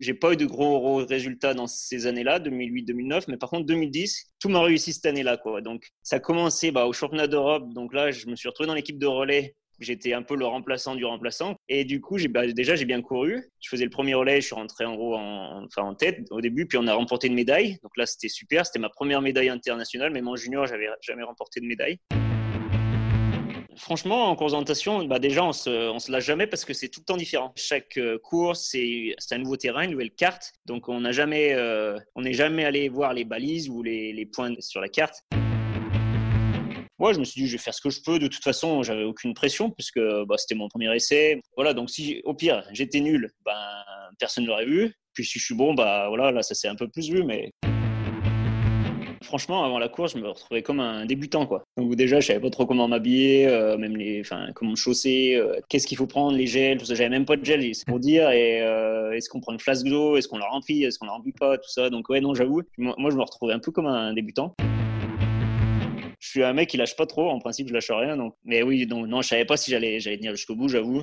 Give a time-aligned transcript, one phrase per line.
[0.00, 4.50] J'ai pas eu de gros résultats dans ces années-là, 2008-2009, mais par contre 2010, tout
[4.50, 5.38] m'a réussi cette année-là.
[5.62, 7.72] Donc ça a commencé bah, au championnat d'Europe.
[7.72, 9.56] Donc là, je me suis retrouvé dans l'équipe de relais.
[9.80, 11.56] J'étais un peu le remplaçant du remplaçant.
[11.70, 13.50] Et du coup, bah, déjà, j'ai bien couru.
[13.62, 16.42] Je faisais le premier relais, je suis rentré en gros en, enfin, en tête au
[16.42, 17.78] début, puis on a remporté une médaille.
[17.82, 18.66] Donc là, c'était super.
[18.66, 20.12] C'était ma première médaille internationale.
[20.12, 21.98] Même en junior, j'avais jamais remporté de médaille
[23.76, 24.54] franchement, en course
[25.06, 27.52] bah déjà, on se, se lâche jamais parce que c'est tout le temps différent.
[27.56, 30.52] Chaque euh, course, c'est un nouveau terrain, une nouvelle carte.
[30.66, 34.80] Donc, on jamais, euh, n'est jamais allé voir les balises ou les, les points sur
[34.80, 35.22] la carte.
[36.98, 38.18] Moi, je me suis dit, je vais faire ce que je peux.
[38.18, 41.40] De toute façon, j'avais aucune pression puisque bah, c'était mon premier essai.
[41.56, 43.84] Voilà, donc si au pire j'étais nul, ben
[44.18, 44.94] personne ne l'aurait vu.
[45.12, 47.50] Puis si je suis bon, bah voilà, là ça s'est un peu plus vu, mais
[49.24, 51.64] franchement, avant la course, je me retrouvais comme un débutant, quoi.
[51.76, 55.34] Donc déjà, je savais pas trop comment m'habiller, euh, même les, enfin, comment me chausser,
[55.34, 56.94] euh, qu'est-ce qu'il faut prendre, les gels, tout ça.
[56.94, 58.30] J'avais même pas de gel, c'est pour dire.
[58.30, 61.12] Et euh, est-ce qu'on prend une flasque d'eau, est-ce qu'on la remplit, est-ce qu'on la
[61.12, 61.90] remplit pas, tout ça.
[61.90, 64.54] Donc ouais, non, j'avoue, moi, je me retrouvais un peu comme un débutant.
[66.20, 68.16] Je suis un mec qui lâche pas trop, en principe, je lâche rien.
[68.16, 71.02] Donc, mais oui, donc non, je savais pas si j'allais, j'allais tenir jusqu'au bout, j'avoue.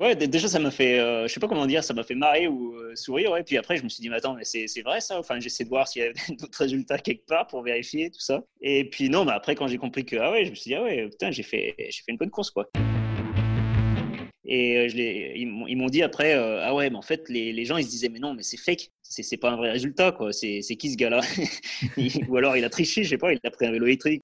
[0.00, 2.46] Ouais, déjà, ça m'a fait, euh, je sais pas comment dire, ça m'a fait marrer
[2.46, 3.32] ou euh, sourire.
[3.32, 3.42] Ouais.
[3.42, 5.18] Puis après, je me suis dit, mais attends, mais c'est, vrai ça?
[5.18, 8.44] Enfin, j'essaie de voir s'il y a d'autres résultats quelque part pour vérifier tout ça.
[8.60, 10.74] Et puis non, mais après, quand j'ai compris que, ah ouais, je me suis dit,
[10.76, 12.68] ah ouais, putain, j'ai fait, j'ai fait une bonne course, quoi.
[14.50, 17.76] Et euh, je ils m'ont dit après, ah ouais, mais en fait, les, les, gens,
[17.76, 20.32] ils se disaient, mais non, mais c'est fake, c'est, c'est pas un vrai résultat, quoi.
[20.32, 21.20] C'est, c'est qui ce gars-là?
[22.28, 24.22] Ou alors, il a triché, je sais pas, il a pris un vélo électrique.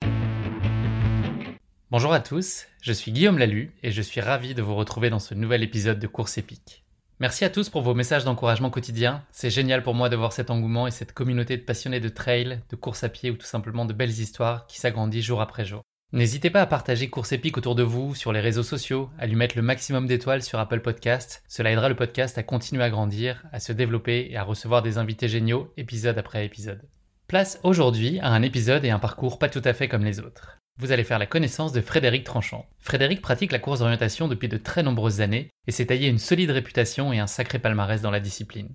[1.96, 5.20] Bonjour à tous, je suis Guillaume Lalu et je suis ravi de vous retrouver dans
[5.20, 6.82] ce nouvel épisode de Course épique.
[7.20, 9.22] Merci à tous pour vos messages d'encouragement quotidien.
[9.30, 12.58] C'est génial pour moi de voir cet engouement et cette communauté de passionnés de trail,
[12.68, 15.82] de course à pied ou tout simplement de belles histoires qui s'agrandit jour après jour.
[16.12, 19.36] N'hésitez pas à partager Course épique autour de vous, sur les réseaux sociaux, à lui
[19.36, 21.44] mettre le maximum d'étoiles sur Apple Podcast.
[21.46, 24.98] Cela aidera le podcast à continuer à grandir, à se développer et à recevoir des
[24.98, 26.82] invités géniaux épisode après épisode.
[27.26, 30.58] Place aujourd'hui à un épisode et un parcours pas tout à fait comme les autres.
[30.78, 32.66] Vous allez faire la connaissance de Frédéric Tranchant.
[32.80, 36.50] Frédéric pratique la course d'orientation depuis de très nombreuses années et s'est taillé une solide
[36.50, 38.74] réputation et un sacré palmarès dans la discipline.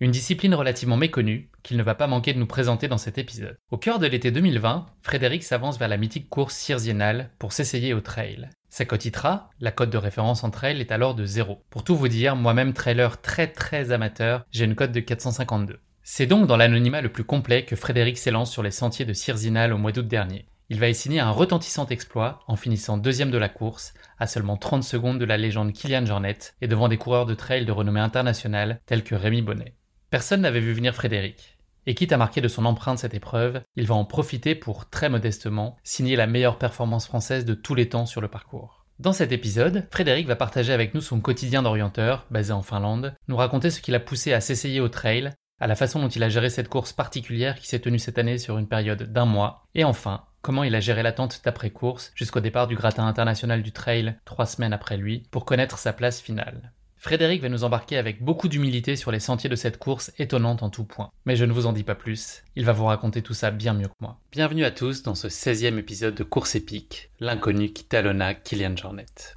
[0.00, 3.56] Une discipline relativement méconnue qu'il ne va pas manquer de nous présenter dans cet épisode.
[3.70, 8.00] Au cœur de l'été 2020, Frédéric s'avance vers la mythique course cirziennale pour s'essayer au
[8.02, 8.50] trail.
[8.68, 11.64] Sa cote ITRA, la cote de référence en trail, est alors de 0.
[11.70, 15.80] Pour tout vous dire, moi-même trailer très très amateur, j'ai une cote de 452.
[16.10, 19.74] C'est donc dans l'anonymat le plus complet que Frédéric s'élance sur les sentiers de Cirzinal
[19.74, 20.46] au mois d'août dernier.
[20.70, 24.56] Il va y signer un retentissant exploit en finissant deuxième de la course, à seulement
[24.56, 28.00] 30 secondes de la légende Kylian Jornet et devant des coureurs de trail de renommée
[28.00, 29.74] internationale tels que Rémi Bonnet.
[30.08, 31.58] Personne n'avait vu venir Frédéric.
[31.84, 35.10] Et quitte à marquer de son empreinte cette épreuve, il va en profiter pour, très
[35.10, 38.86] modestement, signer la meilleure performance française de tous les temps sur le parcours.
[38.98, 43.36] Dans cet épisode, Frédéric va partager avec nous son quotidien d'orienteur, basé en Finlande, nous
[43.36, 46.28] raconter ce qui l'a poussé à s'essayer au trail, à la façon dont il a
[46.28, 49.84] géré cette course particulière qui s'est tenue cette année sur une période d'un mois, et
[49.84, 54.46] enfin, comment il a géré l'attente d'après-course jusqu'au départ du gratin international du trail trois
[54.46, 56.72] semaines après lui pour connaître sa place finale.
[56.96, 60.70] Frédéric va nous embarquer avec beaucoup d'humilité sur les sentiers de cette course étonnante en
[60.70, 61.10] tout point.
[61.26, 63.72] Mais je ne vous en dis pas plus, il va vous raconter tout ça bien
[63.72, 64.18] mieux que moi.
[64.32, 69.36] Bienvenue à tous dans ce 16e épisode de Course épique, l'inconnu qui talonna Kylian Jornet.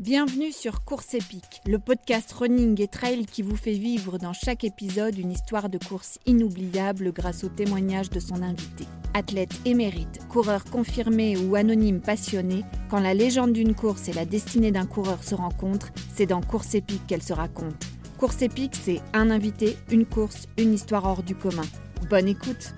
[0.00, 4.64] Bienvenue sur Course épique, le podcast running et trail qui vous fait vivre dans chaque
[4.64, 8.86] épisode une histoire de course inoubliable grâce au témoignage de son invité.
[9.12, 14.70] Athlète émérite, coureur confirmé ou anonyme passionné, quand la légende d'une course et la destinée
[14.70, 17.84] d'un coureur se rencontrent, c'est dans Course épique qu'elle se raconte.
[18.16, 21.66] Course épique, c'est un invité, une course, une histoire hors du commun.
[22.08, 22.74] Bonne écoute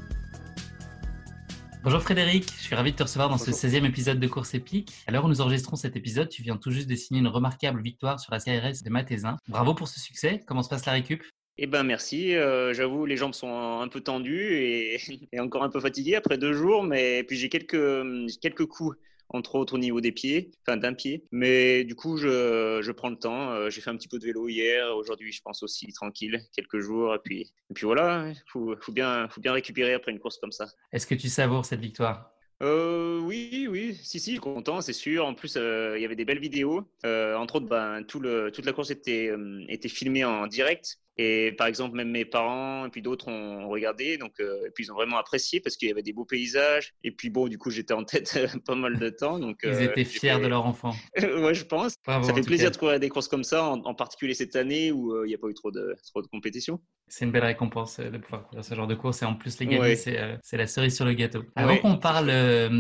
[1.84, 4.92] Bonjour Frédéric, je suis ravi de te recevoir dans ce 16e épisode de Course épique.
[5.08, 7.82] À l'heure où nous enregistrons cet épisode, tu viens tout juste de signer une remarquable
[7.82, 9.36] victoire sur la CRS de Matézin.
[9.48, 11.24] Bravo pour ce succès, comment se passe la récup?
[11.58, 15.00] Eh ben merci, euh, j'avoue les jambes sont un peu tendues et,
[15.32, 18.96] et, encore un peu fatiguées après deux jours, mais puis j'ai quelques, quelques coups
[19.34, 21.24] entre autres au niveau des pieds, enfin d'un pied.
[21.30, 23.50] Mais du coup, je, je prends le temps.
[23.50, 24.96] Euh, j'ai fait un petit peu de vélo hier.
[24.96, 27.14] Aujourd'hui, je pense aussi tranquille, quelques jours.
[27.14, 27.40] Et puis,
[27.70, 30.66] et puis voilà, il faut, faut, bien, faut bien récupérer après une course comme ça.
[30.92, 32.32] Est-ce que tu savoures cette victoire?
[32.62, 35.26] Euh, oui, oui, si, si, content, c'est sûr.
[35.26, 36.88] En plus, euh, il y avait des belles vidéos.
[37.04, 39.32] Euh, entre autres, ben, tout le, toute la course était,
[39.68, 41.00] était filmée en direct.
[41.18, 44.84] Et par exemple, même mes parents et puis d'autres ont regardé, donc euh, et puis
[44.84, 46.94] ils ont vraiment apprécié parce qu'il y avait des beaux paysages.
[47.04, 48.32] Et puis bon, du coup, j'étais en tête
[48.66, 49.38] pas mal de temps.
[49.38, 50.94] Donc ils euh, étaient fiers de leur enfant.
[51.20, 51.94] ouais, je pense.
[52.06, 54.90] Bravo, ça fait plaisir de courir des courses comme ça, en, en particulier cette année
[54.90, 56.80] où euh, il n'y a pas eu trop de trop de compétition.
[57.08, 59.66] C'est une belle récompense de pouvoir courir ce genre de course et en plus les
[59.66, 60.38] gagner, ouais.
[60.42, 61.44] c'est la cerise sur le gâteau.
[61.56, 61.80] Avant ouais.
[61.80, 62.32] qu'on parle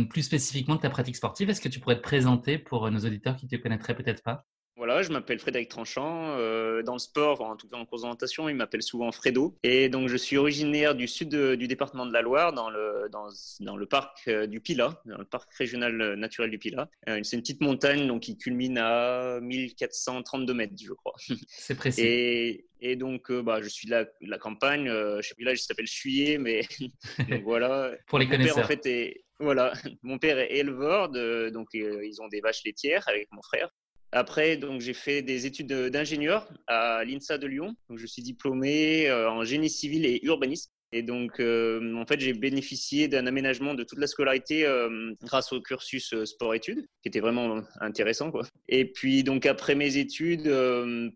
[0.08, 3.36] plus spécifiquement de ta pratique sportive, est-ce que tu pourrais te présenter pour nos auditeurs
[3.36, 4.46] qui te connaîtraient peut-être pas?
[4.84, 6.34] Voilà, je m'appelle Frédéric Tranchant.
[6.38, 9.56] Euh, dans le sport, en tout cas en course d'orientation, il m'appelle souvent Fredo.
[9.62, 13.06] Et donc, je suis originaire du sud de, du département de la Loire, dans le,
[13.08, 13.28] dans,
[13.60, 16.90] dans le parc euh, du Pilat, dans le parc régional naturel du Pilat.
[17.08, 21.14] Euh, c'est une petite montagne donc, qui culmine à 1432 mètres, je crois.
[21.46, 22.00] C'est précis.
[22.02, 24.88] Et, et donc, euh, bah, je suis de la, de la campagne.
[24.88, 25.20] là,
[25.52, 26.62] il s'appelle Chuyer, mais
[27.30, 27.92] donc, voilà.
[28.08, 28.56] Pour les Mon connaisseurs.
[28.56, 32.64] Père, en fait, est, voilà, mon père est éleveur, de, donc ils ont des vaches
[32.64, 33.70] laitières avec mon frère.
[34.12, 37.74] Après, donc j'ai fait des études d'ingénieur à l'INSA de Lyon.
[37.88, 40.70] Donc, je suis diplômé euh, en génie civil et urbanisme.
[40.94, 45.50] Et donc, euh, en fait, j'ai bénéficié d'un aménagement de toute la scolarité euh, grâce
[45.54, 48.30] au cursus sport-études, qui était vraiment intéressant.
[48.68, 50.54] Et puis, donc après mes études,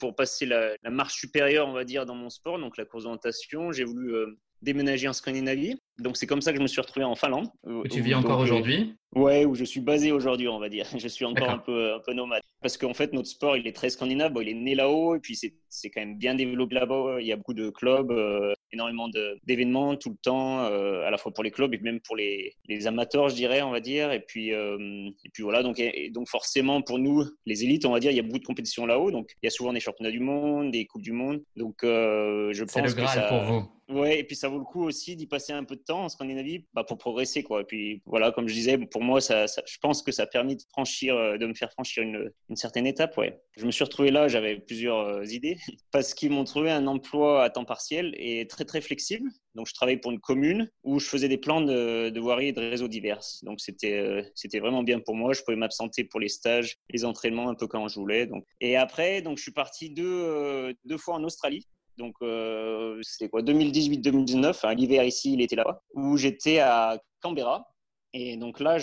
[0.00, 3.04] pour passer la, la, marche supérieure, on va dire, dans mon sport, donc la course
[3.04, 4.14] d'orientation, j'ai voulu
[4.62, 5.76] déménager en Scandinavie.
[5.98, 7.48] Donc c'est comme ça que je me suis retrouvé en Finlande.
[7.84, 10.86] Et tu vis encore aujourd'hui Ouais, où je suis basé aujourd'hui, on va dire.
[10.98, 12.42] Je suis encore un peu, un peu nomade.
[12.60, 14.32] Parce qu'en fait, notre sport, il est très scandinave.
[14.32, 17.16] Bon, il est né là-haut et puis c'est quand même bien développé là-bas.
[17.20, 19.08] Il y a beaucoup de clubs, euh, énormément
[19.44, 22.54] d'événements tout le temps, euh, à la fois pour les clubs et même pour les,
[22.68, 24.12] les amateurs, je dirais, on va dire.
[24.12, 27.92] Et puis, euh, et puis voilà, donc, et, donc forcément, pour nous, les élites, on
[27.92, 29.10] va dire, il y a beaucoup de compétitions là-haut.
[29.10, 31.42] Donc il y a souvent des championnats du monde, des Coupes du Monde.
[31.56, 33.28] Donc euh, je pense le Graal que ça...
[33.28, 33.76] pour vous.
[33.88, 36.08] Ouais, et puis ça vaut le coup aussi d'y passer un peu de temps en
[36.08, 37.42] Scandinavie bah, pour progresser.
[37.42, 37.62] Quoi.
[37.62, 40.56] Et puis voilà, comme je disais, pour moi, ça, je pense que ça a permis
[40.56, 43.16] de, franchir, euh, de me faire franchir une, certaine étape.
[43.16, 43.40] Ouais.
[43.56, 45.56] Je me suis retrouvé là, j'avais plusieurs euh, idées,
[45.92, 49.30] parce qu'ils m'ont trouvé un emploi à temps partiel et très très flexible.
[49.54, 52.52] Donc je travaillais pour une commune où je faisais des plans de, de voirie et
[52.52, 53.22] de réseaux divers.
[53.42, 55.32] Donc c'était euh, c'était vraiment bien pour moi.
[55.32, 58.26] Je pouvais m'absenter pour les stages, les entraînements un peu quand je voulais.
[58.26, 58.44] Donc.
[58.60, 63.42] Et après, donc, je suis parti deux, deux fois en Australie donc, euh, c'était quoi
[63.42, 67.66] 2018-2019, hein, l'hiver ici, il était là-bas, où j'étais à Canberra.
[68.12, 68.78] Et donc là,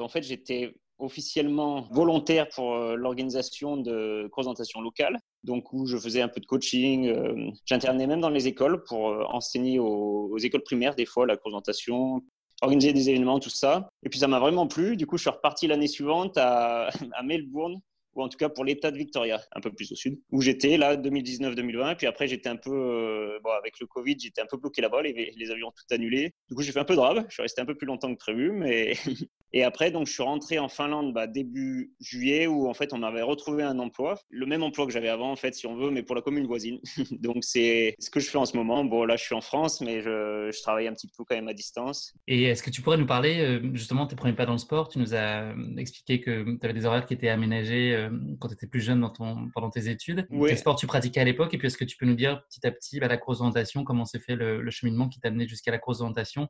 [0.00, 6.22] en fait, j'étais officiellement volontaire pour euh, l'organisation de présentation locale, donc où je faisais
[6.22, 7.08] un peu de coaching.
[7.08, 11.36] Euh, J'internais même dans les écoles pour euh, enseigner aux, écoles primaires des fois la
[11.36, 12.22] présentation,
[12.62, 13.88] organiser des événements, tout ça.
[14.04, 14.96] Et puis ça m'a vraiment plu.
[14.96, 16.88] Du coup, je suis reparti l'année suivante à
[17.24, 17.80] Melbourne
[18.16, 20.76] ou en tout cas pour l'État de Victoria, un peu plus au sud, où j'étais
[20.76, 21.92] là 2019-2020.
[21.92, 25.02] Et puis après, j'étais un peu, euh, avec le Covid, j'étais un peu bloqué là-bas,
[25.02, 26.32] les, les, avions tout annulés.
[26.48, 27.24] Du coup, j'ai fait un peu de rab.
[27.28, 28.94] Je suis resté un peu plus longtemps que prévu, mais
[29.52, 32.98] et après, donc, je suis rentré en Finlande bah, début juillet, où en fait, on
[32.98, 35.90] m'avait retrouvé un emploi, le même emploi que j'avais avant, en fait, si on veut,
[35.90, 36.80] mais pour la commune voisine.
[37.10, 38.84] donc, c'est ce que je fais en ce moment.
[38.84, 41.48] Bon, là, je suis en France, mais je, je travaille un petit peu quand même
[41.48, 42.12] à distance.
[42.26, 44.58] Et est-ce que tu pourrais nous parler euh, justement de tes premiers pas dans le
[44.58, 44.88] sport?
[44.88, 48.08] Tu nous as expliqué que tu avais des horaires qui étaient aménagés
[48.40, 50.26] quand tu étais plus jeune dans ton, pendant tes études.
[50.30, 51.54] Quel sport tu pratiquais à l'époque?
[51.54, 53.84] Et puis, est-ce que tu peux nous dire petit à petit bah, la course d'orientation,
[53.84, 56.48] comment s'est fait le, le, cheminement qui t'a amené jusqu'à la course d'orientation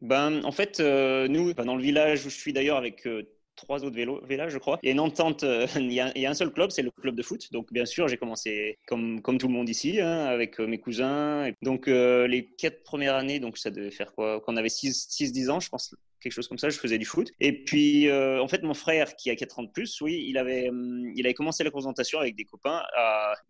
[0.00, 3.22] ben, En fait, euh, nous, dans le village où je suis d'ailleurs avec euh,
[3.56, 4.78] trois autres vélos, villages, je crois.
[4.82, 7.14] Il y a une entente, euh, il, y a, un seul club, c'est le club
[7.14, 7.52] de foot.
[7.52, 10.78] Donc, bien sûr, j'ai commencé comme, comme tout le monde ici, hein, avec euh, mes
[10.78, 11.50] cousins.
[11.62, 14.40] Donc, euh, les quatre premières années, donc ça devait faire quoi?
[14.40, 17.30] Quand on avait 6-10 ans, je pense, quelque chose comme ça, je faisais du foot.
[17.40, 20.38] Et puis, euh, en fait, mon frère, qui a 4 ans de plus, oui, il
[20.38, 22.82] avait, hum, il avait commencé la présentation avec des copains,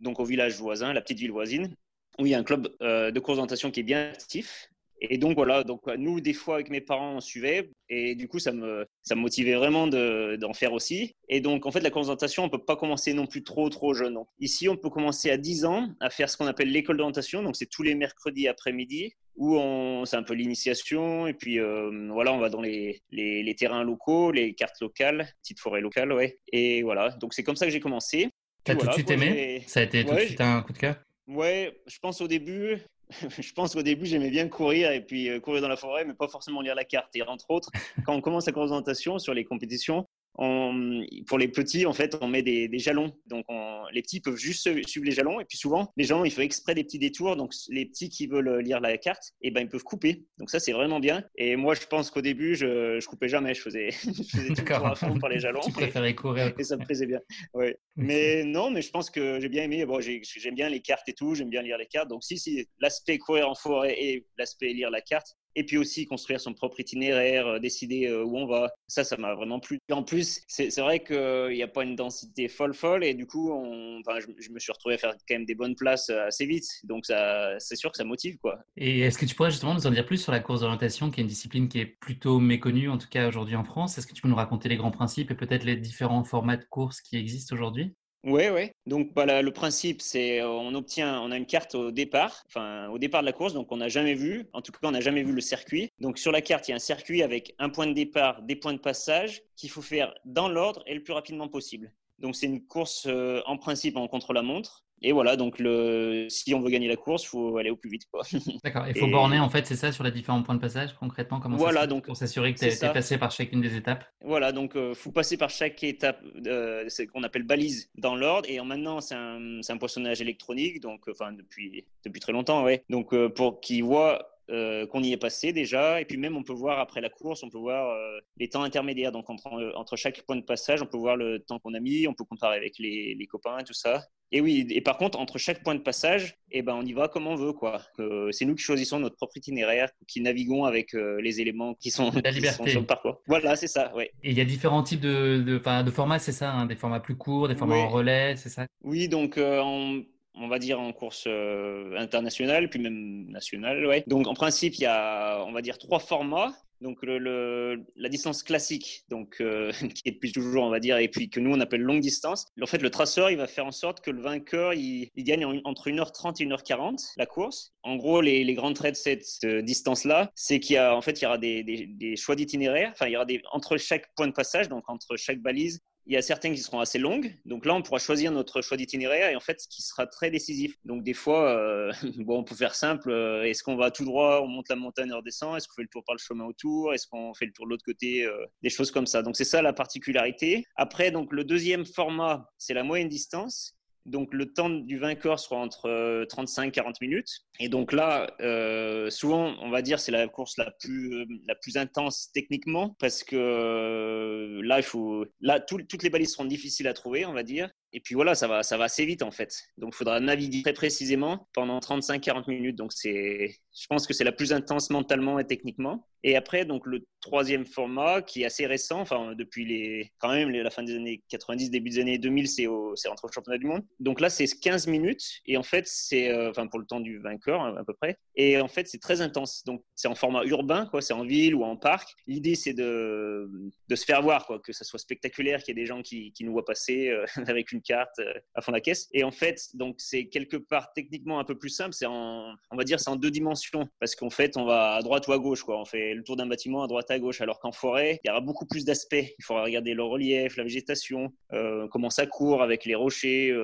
[0.01, 1.75] donc au village voisin, la petite ville voisine,
[2.19, 4.69] où il y a un club euh, de présentation qui est bien actif.
[5.11, 8.39] Et donc voilà, donc nous des fois avec mes parents on suivait et du coup
[8.39, 11.17] ça me ça me motivait vraiment de d'en faire aussi.
[11.29, 14.17] Et donc en fait la présentation on peut pas commencer non plus trop trop jeune.
[14.39, 17.43] Ici on peut commencer à 10 ans à faire ce qu'on appelle l'école d'orientation.
[17.43, 22.09] Donc c'est tous les mercredis après-midi où on c'est un peu l'initiation et puis euh,
[22.13, 26.13] voilà on va dans les, les, les terrains locaux, les cartes locales, petites forêts locales
[26.13, 26.39] ouais.
[26.53, 28.29] Et voilà donc c'est comme ça que j'ai commencé.
[28.63, 30.95] T'as tout de suite aimé Ça a été tout de suite un coup de cœur?
[31.29, 32.79] Ouais, je pense au début,
[33.39, 36.15] je pense qu'au début, j'aimais bien courir et puis euh, courir dans la forêt, mais
[36.15, 37.15] pas forcément lire la carte.
[37.15, 37.71] Et entre autres,
[38.05, 42.17] quand on commence la course d'orientation sur les compétitions, on, pour les petits, en fait,
[42.21, 43.13] on met des, jalons.
[43.27, 43.45] Donc,
[43.93, 45.41] les petits peuvent juste suivre les jalons.
[45.41, 47.37] Et puis souvent, les gens, il faut exprès des petits détours.
[47.37, 50.25] Donc, les petits qui veulent lire la carte, et eh ben, ils peuvent couper.
[50.39, 51.25] Donc, ça, c'est vraiment bien.
[51.37, 53.55] Et moi, je pense qu'au début, je, je coupais jamais.
[53.55, 55.61] Je faisais, je faisais tout à fond par les jalons.
[55.61, 56.53] tu préférais courir.
[56.59, 57.21] Et ça me plaisait bien.
[57.55, 57.77] Ouais.
[57.97, 59.85] Mais non, mais je pense que j'ai bien aimé.
[59.85, 61.35] Bon, j'aime bien les cartes et tout.
[61.35, 62.09] J'aime bien lire les cartes.
[62.09, 66.07] Donc, si, si, l'aspect courir en forêt et l'aspect lire la carte, et puis aussi
[66.07, 68.71] construire son propre itinéraire, euh, décider euh, où on va.
[68.87, 69.79] Ça, ça m'a vraiment plu.
[69.89, 73.27] Et en plus, c'est vrai qu'il n'y a pas une densité folle folle et du
[73.27, 76.47] coup, enfin, je, me suis retrouvé à faire quand même des bonnes places euh, assez
[76.47, 76.67] vite.
[76.85, 78.37] Donc, c'est sûr que ça motive.
[78.39, 78.59] quoi.
[78.77, 81.21] Et est-ce que tu pourrais justement nous en dire plus sur la course d'orientation, qui
[81.21, 83.99] est une discipline qui est plutôt méconnue, en tout cas aujourd'hui en France?
[83.99, 86.65] Est-ce que tu peux nous raconter les grands principes et peut-être les différents formats de
[86.65, 87.95] course qui existent aujourd'hui?
[88.25, 88.71] Oui, oui.
[88.87, 92.89] Donc, bah, le principe, c'est euh, on obtient, on a une carte au départ, enfin
[92.89, 95.01] au départ de la course, donc on n'a jamais vu, en tout cas, on n'a
[95.01, 95.91] jamais vu le circuit.
[95.99, 98.55] Donc sur la carte, il y a un circuit avec un point de départ, des
[98.55, 101.93] points de passage qu'il faut faire dans l'ordre et le plus rapidement possible.
[102.21, 104.82] Donc c'est une course euh, en principe en contre-la-montre.
[105.01, 107.91] Et voilà, donc le, si on veut gagner la course, il faut aller au plus
[107.91, 108.07] vite.
[108.65, 111.41] D'accord, il faut borner en fait, c'est ça, sur les différents points de passage concrètement
[111.41, 114.05] comment Voilà, ça donc pour s'assurer que tu es, passé par chacune des étapes?
[114.21, 118.15] Voilà, donc il euh, faut passer par chaque étape, euh, c'est qu'on appelle balise dans
[118.15, 118.49] l'ordre.
[118.49, 122.85] Et maintenant, c'est un, un, poissonnage électronique, donc enfin depuis depuis très longtemps, ouais.
[122.89, 126.01] Donc pour qui voit euh, qu'on y est passé déjà.
[126.01, 128.63] Et puis même, on peut voir après la course, on peut voir euh, les temps
[128.63, 129.13] intermédiaires.
[129.13, 132.09] Donc entre, entre, chaque point de passage, on peut voir le temps qu'on a mis,
[132.09, 134.05] on peut comparer avec les, les, copains et tout ça.
[134.33, 137.07] Et oui, et par contre, entre chaque point de passage, eh ben, on y va
[137.07, 137.53] comme on veut.
[137.53, 137.83] quoi.
[138.01, 142.11] Euh, c'est nous qui choisissons notre propre itinéraire, qui naviguons avec les éléments qui sont,
[142.25, 142.71] la liberté.
[142.71, 143.21] sur le parcours.
[143.29, 143.95] Voilà, c'est ça.
[143.95, 144.11] Ouais.
[144.25, 147.01] Et il y a différents types de, de, de formats, c'est ça hein, Des formats
[147.01, 148.67] plus courts, des formats en relais, c'est ça?
[148.83, 150.03] Oui, donc on
[150.49, 153.87] va dire en course euh, internationale, puis même nationale.
[153.87, 154.05] Ouais.
[154.07, 156.53] Donc en principe, il y a, on va dire, trois formats.
[156.81, 161.07] Donc le, la distance classique, donc euh, qui est depuis toujours, on va dire, et
[161.07, 162.47] puis que nous on appelle longue distance.
[162.61, 165.91] En fait, le traceur, il va faire en sorte que le vainqueur, il, gagne entre
[165.91, 167.73] 1h30 et 1h40 la course.
[167.85, 171.21] En gros, les, les grands traits de cette distance-là, c'est qu'il y a, en fait,
[171.21, 172.91] il y aura des, des choix d'itinéraire.
[172.93, 176.15] Enfin, il y aura des entre chaque point de passage, donc entre chaque balise, il
[176.15, 177.35] y a certaines qui seront assez longues.
[177.45, 180.31] Donc là, on pourra choisir notre choix d'itinéraire et en fait, ce qui sera très
[180.31, 180.77] décisif.
[180.85, 183.11] Donc des fois, euh, bon, on peut faire simple.
[183.11, 185.57] Euh, est-ce qu'on va tout droit, on monte la montagne et on redescend?
[185.57, 186.93] Est-ce qu'on fait le tour par le chemin autour?
[186.95, 189.23] Est-ce qu'on fait le tour de l'autre côté euh, Des choses comme ça?
[189.23, 190.65] Donc c'est ça la particularité.
[190.77, 193.77] Après, donc le deuxième format, c'est la moyenne distance.
[194.07, 197.41] Donc le temps du vainqueur sera entre 35 et 40 minutes.
[197.61, 201.55] Et donc là, euh, souvent, on va dire c'est la course la plus euh, la
[201.55, 206.89] plus intense techniquement parce que euh, là, il faut là toutes les balises seront difficiles
[206.89, 207.71] à trouver, on va dire.
[207.93, 209.55] Et puis voilà, ça va ça va assez vite en fait.
[209.79, 212.77] Donc il faudra naviguer très précisément pendant 35-40 minutes.
[212.77, 216.07] Donc c'est je pense que c'est la plus intense mentalement et techniquement.
[216.25, 220.51] Et après, donc le troisième format qui est assez récent, enfin depuis les quand même
[220.51, 223.67] la fin des années 90, début des années 2000, c'est c'est entre le championnat du
[223.67, 223.83] monde.
[224.01, 227.63] Donc là, c'est 15 minutes et en fait c'est enfin pour le temps du vainqueur
[227.63, 228.19] à peu près.
[228.35, 229.63] Et en fait, c'est très intense.
[229.65, 231.03] Donc, c'est en format urbain, quoi.
[231.03, 232.15] C'est en ville ou en parc.
[232.27, 233.51] L'idée, c'est de,
[233.89, 234.59] de se faire voir, quoi.
[234.59, 237.27] Que ça soit spectaculaire, qu'il y ait des gens qui, qui nous voient passer euh,
[237.47, 239.09] avec une carte euh, à fond de la caisse.
[239.13, 241.93] Et en fait, donc, c'est quelque part techniquement un peu plus simple.
[241.93, 243.89] C'est en, on va dire, c'est en deux dimensions.
[244.01, 245.81] Parce qu'en fait, on va à droite ou à gauche, quoi.
[245.81, 247.41] On fait le tour d'un bâtiment à droite à gauche.
[247.41, 249.15] Alors qu'en forêt, il y aura beaucoup plus d'aspects.
[249.39, 253.55] Il faudra regarder le relief, la végétation, euh, comment ça court avec les rochers,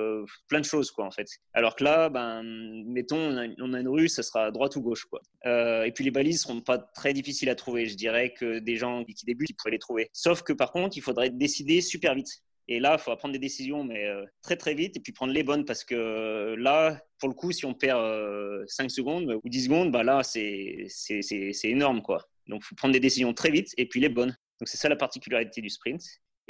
[0.47, 1.27] plein de choses, quoi, en fait.
[1.53, 2.43] Alors que là, ben,
[2.85, 3.17] mettons,
[3.59, 5.05] on a, une rue, ça sera à droite ou gauche.
[5.05, 5.21] Quoi.
[5.45, 7.85] Euh, et puis les balises seront pas très difficiles à trouver.
[7.85, 10.09] Je dirais que des gens qui débutent, ils pourraient les trouver.
[10.13, 12.29] Sauf que par contre, il faudrait décider super vite.
[12.71, 15.33] Et là, il faudra prendre des décisions, mais euh, très très vite, et puis prendre
[15.33, 17.99] les bonnes, parce que euh, là, pour le coup, si on perd
[18.67, 20.87] 5 secondes ou 10 secondes, bah là, c'est
[21.63, 22.03] énorme.
[22.03, 22.29] quoi.
[22.47, 24.37] Donc, il faut prendre des décisions très vite, et puis les bonnes.
[24.59, 26.01] Donc, c'est ça la particularité du sprint.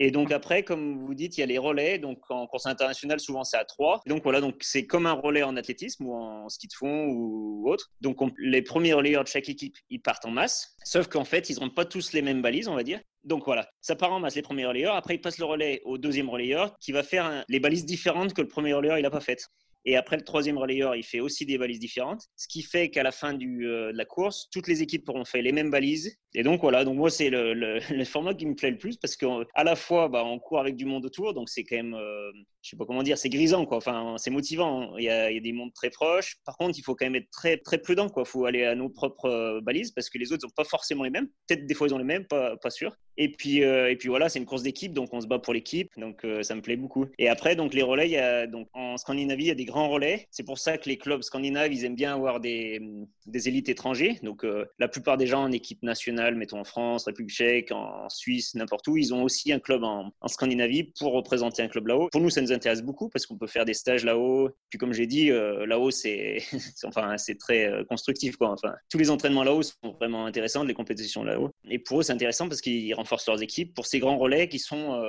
[0.02, 2.00] Et donc après, comme vous dites, il y a les relais.
[2.00, 4.02] Donc en course internationale, souvent c'est à trois.
[4.08, 7.70] Donc voilà, donc c'est comme un relais en athlétisme ou en ski de fond ou
[7.70, 7.92] autre.
[8.00, 10.78] Donc les premiers relayeurs de chaque équipe, ils partent en masse.
[10.86, 13.02] Sauf qu'en fait, ils n'ont pas tous les mêmes balises, on va dire.
[13.24, 14.96] Donc voilà, ça part en masse les premiers relayeurs.
[14.96, 18.42] Après, ils passent le relais au deuxième relayeur qui va faire les balises différentes que
[18.42, 19.50] le premier relayeur il n'a pas faites.
[19.86, 22.24] Et après, le troisième relayeur, il fait aussi des balises différentes.
[22.36, 25.42] Ce qui fait qu'à la fin euh, de la course, toutes les équipes auront fait
[25.42, 26.18] les mêmes balises.
[26.36, 26.84] Et donc, voilà.
[26.84, 30.24] Donc, moi, c'est le, format qui me plaît le plus parce qu'à la fois, bah,
[30.26, 31.34] on court avec du monde autour.
[31.34, 33.78] Donc, c'est quand même, euh, je sais pas comment dire, c'est grisant, quoi.
[33.78, 34.98] Enfin, c'est motivant.
[34.98, 36.36] Il y, a, il y, a, des mondes très proches.
[36.46, 38.24] Par contre, il faut quand même être très, très prudent, quoi.
[38.26, 41.04] Il faut aller à nos propres euh, balises parce que les autres n'ont pas forcément
[41.04, 41.30] les mêmes.
[41.48, 42.96] Peut-être des fois, ils ont les mêmes, pas, pas sûr.
[43.22, 44.94] Et puis, et puis voilà, c'est une course d'équipe.
[44.94, 45.92] Donc, on se bat pour l'équipe.
[45.98, 47.06] Donc, ça me plaît beaucoup.
[47.18, 50.28] Et après, donc, les relais, donc, en Scandinavie, il y a des grands relais.
[50.32, 52.82] C'est pour ça que les clubs scandinaves, ils aiment bien avoir des,
[53.30, 54.20] des élites étrangers.
[54.24, 58.10] Donc, euh, la plupart des gens en équipe nationale, mettons en France, République tchèque, en
[58.10, 61.88] Suisse, n'importe où, ils ont aussi un club en, en Scandinavie pour représenter un club
[61.88, 62.10] là-haut.
[62.12, 64.50] Pour nous, ça nous intéresse beaucoup parce qu'on peut faire des stages là-haut.
[64.70, 66.40] Puis, comme j'ai dit, euh, là-haut, c'est
[66.84, 68.36] enfin, c'est très euh, constructif.
[68.36, 68.52] Quoi.
[68.52, 71.52] Enfin, tous les entraînements là-haut sont vraiment intéressants, les compétitions là-haut.
[71.70, 74.60] Et pour eux, c'est intéressant parce qu'ils renforcent leurs équipes pour ces grands relais qui
[74.60, 75.01] sont,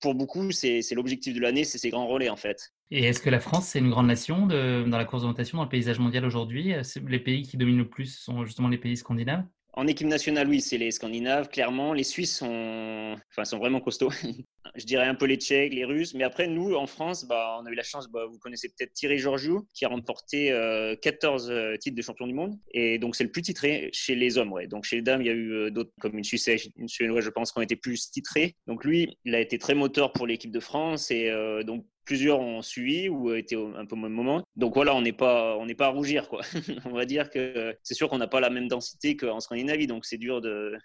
[0.00, 2.72] pour beaucoup, c'est l'objectif de l'année, c'est ces grands relais en fait.
[2.90, 5.68] Et est-ce que la France, c'est une grande nation dans la course d'orientation, dans le
[5.68, 6.74] paysage mondial aujourd'hui?
[7.06, 9.44] Les pays qui dominent le plus sont justement les pays scandinaves?
[9.76, 11.92] En équipe nationale, oui, c'est les Scandinaves, clairement.
[11.92, 14.10] Les Suisses sont, enfin, sont vraiment costauds.
[14.76, 16.14] je dirais un peu les Tchèques, les Russes.
[16.14, 18.92] Mais après, nous, en France, bah, on a eu la chance, bah, vous connaissez peut-être
[18.92, 20.48] Thierry Georgiou, qui a remporté
[21.02, 22.56] 14 euh, euh, titres de champion du monde.
[22.72, 24.52] Et donc, c'est le plus titré chez les hommes.
[24.52, 24.68] Ouais.
[24.68, 27.24] Donc, chez les dames, il y a eu euh, d'autres, comme une Suisse, une Suédoise,
[27.24, 28.54] je pense, qui ont été plus titrés.
[28.68, 31.10] Donc, lui, il a été très moteur pour l'équipe de France.
[31.10, 31.30] Et
[31.64, 34.44] donc, plusieurs ont suivi ou été un peu au même moment.
[34.56, 36.42] Donc voilà, on n'est pas, on n'est pas à rougir, quoi.
[36.84, 40.04] on va dire que c'est sûr qu'on n'a pas la même densité qu'en Scandinavie, donc
[40.04, 40.78] c'est dur de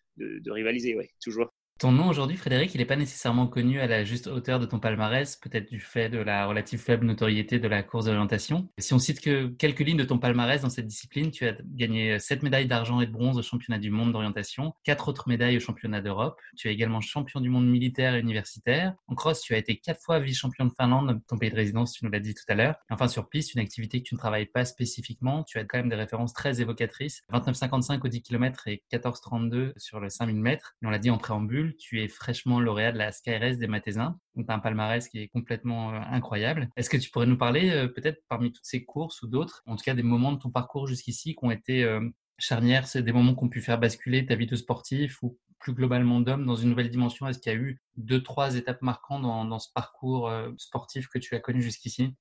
[0.52, 1.52] rivaliser, ouais, toujours.
[1.80, 4.80] Ton nom aujourd'hui, Frédéric, il n'est pas nécessairement connu à la juste hauteur de ton
[4.80, 8.68] palmarès, peut-être du fait de la relative faible notoriété de la course d'orientation.
[8.78, 12.20] Si on cite que quelques lignes de ton palmarès dans cette discipline, tu as gagné
[12.20, 15.62] 7 médailles d'argent et de bronze au championnat du monde d'orientation, 4 autres médailles au
[15.62, 16.38] championnat d'Europe.
[16.58, 18.94] Tu es également champion du monde militaire et universitaire.
[19.08, 22.04] En cross, tu as été 4 fois vice-champion de Finlande, ton pays de résidence, tu
[22.04, 22.76] nous l'as dit tout à l'heure.
[22.90, 25.88] Enfin, sur piste, une activité que tu ne travailles pas spécifiquement, tu as quand même
[25.88, 27.22] des références très évocatrices.
[27.32, 30.76] 29,55 au 10 km et 14,32 sur le 5000 mètres.
[30.84, 34.18] Et on l'a dit en préambule, tu es fraîchement lauréat de la SkyRace des Mathésins.
[34.36, 36.70] Donc, tu as un palmarès qui est complètement euh, incroyable.
[36.76, 39.76] Est-ce que tu pourrais nous parler, euh, peut-être parmi toutes ces courses ou d'autres, en
[39.76, 42.02] tout cas des moments de ton parcours jusqu'ici qui ont été euh,
[42.38, 46.22] charnières, des moments qui ont pu faire basculer ta vie de sportif ou plus globalement
[46.22, 47.28] d'homme dans une nouvelle dimension?
[47.28, 51.36] Est-ce qu'il y a eu deux, trois étapes marquantes dans, ce parcours sportif que tu
[51.36, 52.16] as connu jusqu'ici?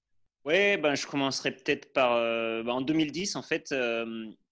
[0.45, 2.17] Oui, ben, je commencerai peut-être par...
[2.64, 3.73] Ben, en 2010, en fait,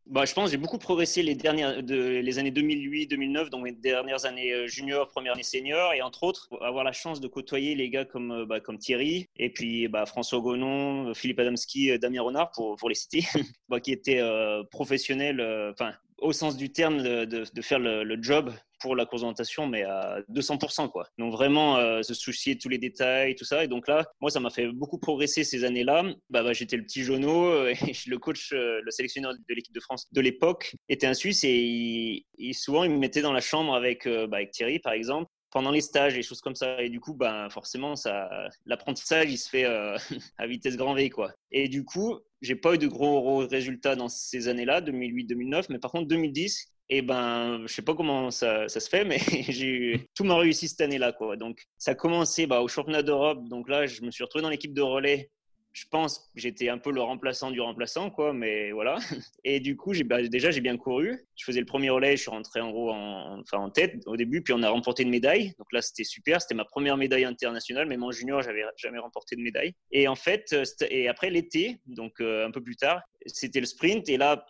[0.06, 4.24] bah, je pense j'ai beaucoup progressé les, dernières, de, les années 2008-2009, donc mes dernières
[4.24, 7.90] années euh, junior, première année senior, et entre autres, avoir la chance de côtoyer les
[7.90, 12.52] gars comme, euh, bah, comme Thierry, et puis bah, François Gonon, Philippe Adamski, Damien Renard,
[12.52, 13.24] pour, pour les citer,
[13.68, 15.40] bah, qui étaient euh, professionnels,
[15.72, 20.20] enfin, au sens du terme, de, faire le, job pour la course d'orientation, mais à
[20.30, 20.90] 200%.
[20.90, 21.06] Quoi.
[21.18, 23.64] Donc vraiment euh, se soucier de tous les détails, tout ça.
[23.64, 26.02] Et donc là, moi, ça m'a fait beaucoup progresser ces années-là.
[26.30, 29.74] Bah, bah J'étais le petit jauneau, euh, et le coach, euh, le sélectionneur de l'équipe
[29.74, 33.74] de France de l'époque était un Suisse et, souvent il me mettait dans la chambre
[33.74, 36.82] avec, bah, avec Thierry, par exemple pendant les stages et choses comme ça.
[36.82, 38.28] Et du coup, ben, forcément, ça,
[38.66, 39.64] l'apprentissage, il se fait
[40.36, 41.32] à vitesse grand V, quoi.
[41.50, 45.92] Et du coup, j'ai pas eu de gros résultats dans ces années-là, 2008-2009, mais par
[45.92, 49.66] contre, 2010, et eh ben, je sais pas comment ça, ça se fait, mais j'ai
[49.66, 51.38] eu, tout m'a réussi cette année-là, quoi.
[51.38, 53.48] Donc, ça a commencé bah, au championnat d'Europe.
[53.48, 55.30] Donc là, je me suis retrouvé dans l'équipe de relais
[55.76, 58.96] je pense j'étais un peu le remplaçant du remplaçant, quoi, mais voilà.
[59.44, 61.26] Et du coup, bah, déjà, j'ai bien couru.
[61.36, 64.16] Je faisais le premier relais, je suis rentré en gros en, enfin, en tête au
[64.16, 65.52] début, puis on a remporté une médaille.
[65.58, 66.40] Donc là, c'était super.
[66.40, 69.74] C'était ma première médaille internationale, mais en junior, j'avais jamais remporté de médaille.
[69.92, 73.66] Et en fait, euh, et après l'été, donc euh, un peu plus tard, c'était le
[73.66, 74.08] sprint.
[74.08, 74.46] Et là,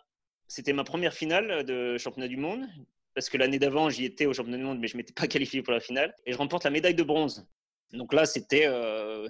[0.47, 2.65] c'était ma première finale de championnat du monde.
[3.15, 5.61] Parce que l'année d'avant, j'y étais au championnat du monde, mais je m'étais pas qualifié
[5.61, 6.15] pour la finale.
[6.25, 7.45] Et je remporte la médaille de bronze.
[7.91, 9.27] Donc là, c'était euh,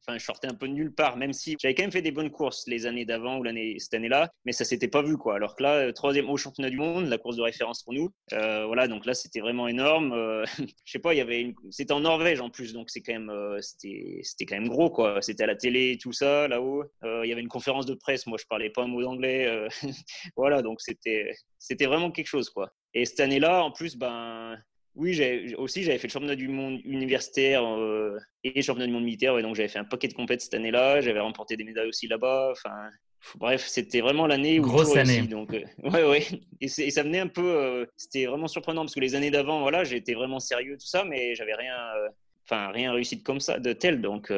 [0.00, 2.10] Enfin, je sortais un peu de nulle part, même si j'avais quand même fait des
[2.10, 3.44] bonnes courses les années d'avant ou
[3.78, 5.36] cette année-là, mais ça s'était pas vu quoi.
[5.36, 8.10] Alors que là, euh, troisième au championnat du monde, la course de référence pour nous.
[8.32, 10.12] Euh, voilà, donc là c'était vraiment énorme.
[10.12, 10.44] Euh,
[10.84, 11.54] je sais pas, il y avait, une...
[11.70, 15.20] c'était en Norvège en plus, donc c'est quand même, c'était, c'était quand même gros quoi.
[15.22, 16.84] C'était à la télé, tout ça là-haut.
[17.02, 18.26] il y avait une conférence de presse.
[18.26, 19.68] Moi, je parlais pas un mot d'anglais.
[20.36, 22.72] voilà, donc c'était, c'était vraiment quelque chose quoi.
[22.94, 24.56] Et cette année-là, en plus, ben
[25.00, 29.04] oui, aussi j'avais fait le championnat du monde universitaire euh, et le championnat du monde
[29.04, 31.00] militaire, et donc j'avais fait un paquet de compètes cette année-là.
[31.00, 32.50] J'avais remporté des médailles aussi là-bas.
[32.52, 32.90] Enfin,
[33.36, 35.22] bref, c'était vraiment l'année où grosse année.
[35.22, 36.26] donc euh, ouais, ouais.
[36.60, 39.84] Et, ça venait un peu, euh, c'était vraiment surprenant parce que les années d'avant, voilà,
[39.84, 41.76] j'étais vraiment sérieux tout ça, mais j'avais rien,
[42.44, 44.02] enfin rien réussi de comme ça, de tel.
[44.02, 44.30] Donc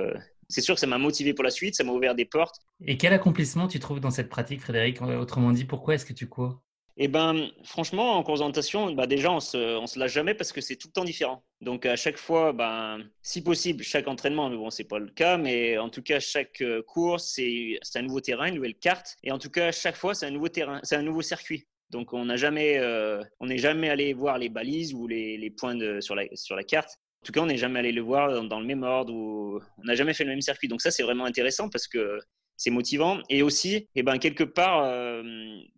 [0.49, 2.61] c'est sûr que ça m'a motivé pour la suite, ça m'a ouvert des portes.
[2.87, 5.03] Et quel accomplissement tu trouves dans cette pratique, Frédéric?
[5.03, 6.63] Autrement dit, pourquoi est-ce que tu cours?
[6.99, 10.77] Eh ben, franchement, en présentation, bah déjà, on se, se lâche jamais parce que c'est
[10.77, 11.43] tout le temps différent.
[11.61, 15.39] Donc, à chaque fois, ben, si possible, chaque entraînement, mais bon, c'est pas le cas,
[15.39, 19.17] mais en tout cas, chaque euh, course, c'est un nouveau terrain, une nouvelle carte.
[19.23, 21.67] Et en tout cas, chaque fois, c'est un nouveau terrain, c'est un nouveau circuit.
[21.89, 25.75] Donc, on n'a jamais, euh, on n'est jamais allé voir les balises ou les, points
[25.75, 26.99] de, sur, la, sur la carte.
[27.23, 29.85] En tout cas, on n'est jamais allé le voir dans, le même ordre ou on
[29.85, 30.69] n'a jamais fait le même circuit.
[30.69, 32.19] Donc ça, c'est vraiment intéressant parce que
[32.63, 33.19] c'est motivant.
[33.29, 35.21] Et aussi, eh ben, quelque part, euh,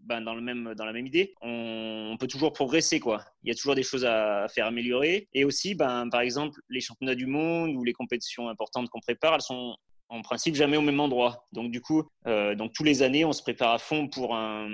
[0.01, 3.01] ben, dans, le même, dans la même idée, on, peut toujours progresser.
[3.01, 3.25] Quoi.
[3.43, 5.27] Il y a toujours des choses à, faire améliorer.
[5.33, 9.35] Et aussi, ben, par exemple, les championnats du monde ou les compétitions importantes qu'on prépare,
[9.35, 9.75] elles sont
[10.15, 11.47] en principe jamais au même endroit.
[11.53, 14.69] Donc du coup, euh, tous les années, on se prépare à fond pour un,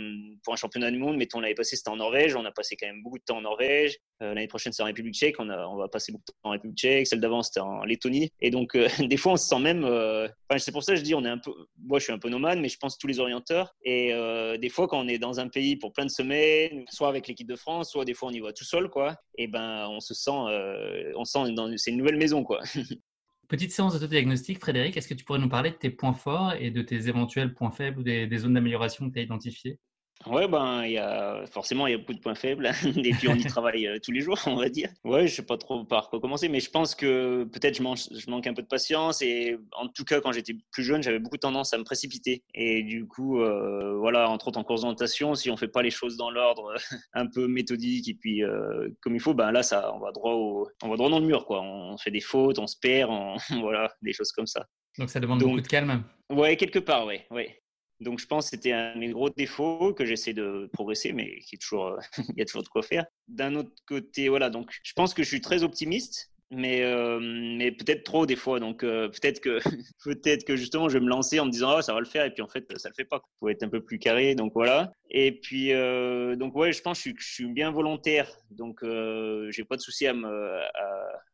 [0.56, 1.16] championnat du monde.
[1.16, 2.36] Mettons l'année passée, c'était en Norvège.
[2.36, 3.96] On a passé quand même beaucoup de temps en Norvège.
[4.22, 5.36] Euh, l'année prochaine, c'est en République Tchèque.
[5.38, 7.06] On, va passer beaucoup de temps en République Tchèque.
[7.06, 8.30] Celle d'avant, c'était en Lettonie.
[8.40, 9.84] Et donc euh, des fois, on se sent même.
[9.84, 11.52] Enfin, c'est pour ça que je dis, on est un peu.
[11.78, 13.74] Moi, je suis un peu nomade, mais je pense tous les orienteurs.
[13.82, 14.12] Et
[14.60, 17.48] des fois, quand on est dans un pays pour plein de semaines, soit avec l'équipe
[17.48, 19.16] de France, soit des fois on y va tout seul, quoi.
[19.36, 22.60] Et ben, on se sent, on sent dans c'est une nouvelle maison, quoi.
[23.50, 26.70] Petite séance d'autodiagnostic, Frédéric, est-ce que tu pourrais nous parler de tes points forts et
[26.70, 29.78] de tes éventuels points faibles ou des, des zones d'amélioration que tu as identifiées?
[30.26, 32.70] Ouais, ben, y a, forcément, il y a beaucoup de points faibles.
[32.84, 34.90] Et puis, on y travaille euh, tous les jours, on va dire.
[35.02, 38.30] Ouais, je sais pas trop par quoi commencer, mais je pense que peut-être je, je
[38.30, 39.22] manque un peu de patience.
[39.22, 42.44] Et en tout cas, quand j'étais plus jeune, j'avais beaucoup tendance à me précipiter.
[42.54, 45.90] Et du coup, euh, voilà, entre autres en course d'orientation, si on fait pas les
[45.90, 46.74] choses dans l'ordre
[47.14, 50.34] un peu méthodique et puis euh, comme il faut, ben là, ça, on va droit
[50.34, 51.62] au, on va droit dans le mur, quoi.
[51.62, 53.10] On fait des fautes, on se perd,
[53.60, 54.66] voilà, des choses comme ça.
[54.98, 56.04] Donc, ça demande beaucoup de calme.
[56.30, 57.60] Ouais, quelque part, ouais, ouais.
[58.00, 61.38] Donc je pense que c'était un de mes gros défauts que j'essaie de progresser, mais
[61.40, 61.98] qui est toujours,
[62.30, 63.04] il y a toujours de quoi faire.
[63.28, 67.70] D'un autre côté, voilà, donc je pense que je suis très optimiste mais, euh, mais
[67.70, 68.60] peut-être trop des fois.
[68.60, 69.60] Donc euh, peut-être que
[70.04, 72.24] peut-être que justement je vais me lancer en me disant oh, ça va le faire
[72.24, 73.22] et puis en fait ça le fait pas.
[73.38, 74.34] Faut être un peu plus carré.
[74.34, 74.92] Donc voilà.
[75.10, 78.28] Et puis euh, donc ouais, je pense que je, suis bien volontaire.
[78.50, 80.60] Donc j'ai pas de souci à me,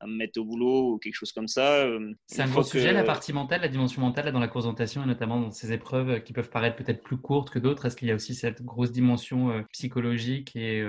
[0.00, 1.86] à, me mettre au boulot ou quelque chose comme ça.
[2.26, 5.40] C'est un gros sujet la partie mentale, la dimension mentale dans la présentation et notamment
[5.40, 7.86] dans ces épreuves qui peuvent paraître peut-être plus courtes que d'autres.
[7.86, 10.84] Est-ce qu'il y a aussi cette grosse dimension psychologique et,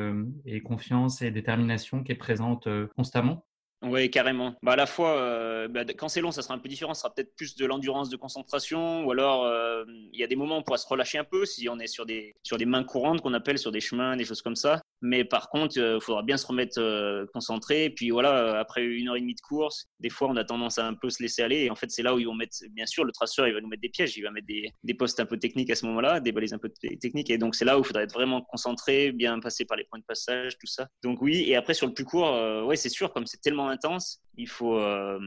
[0.46, 3.47] et confiance et détermination qui est présente constamment?
[3.84, 4.56] Oui, carrément.
[4.64, 6.94] Bah, à la fois, euh, bah, quand c'est long, ça sera un peu différent.
[6.96, 10.36] Ce sera peut-être plus de l'endurance de concentration, ou alors euh, il y a des
[10.36, 12.66] moments où on pourra se relâcher un peu si on est sur des, sur des
[12.66, 14.82] mains courantes qu'on appelle, sur des chemins, des choses comme ça.
[15.02, 17.90] Mais par contre, il euh, faudra bien se remettre euh, concentré.
[17.90, 20.88] Puis voilà, après une heure et demie de course, des fois, on a tendance à
[20.88, 21.66] un peu se laisser aller.
[21.66, 23.62] Et en fait, c'est là où ils vont mettre, bien sûr, le traceur, il va
[23.62, 25.86] nous mettre des pièges, il va mettre des, des postes un peu techniques à ce
[25.86, 27.30] moment-là, des balises un peu techniques.
[27.30, 30.00] Et donc, c'est là où il faudra être vraiment concentré, bien passer par les points
[30.00, 30.88] de passage, tout ça.
[31.04, 32.32] Donc oui, et après, sur le plus court,
[32.66, 35.20] ouais, c'est sûr, comme c'est tellement intense, il faut, euh,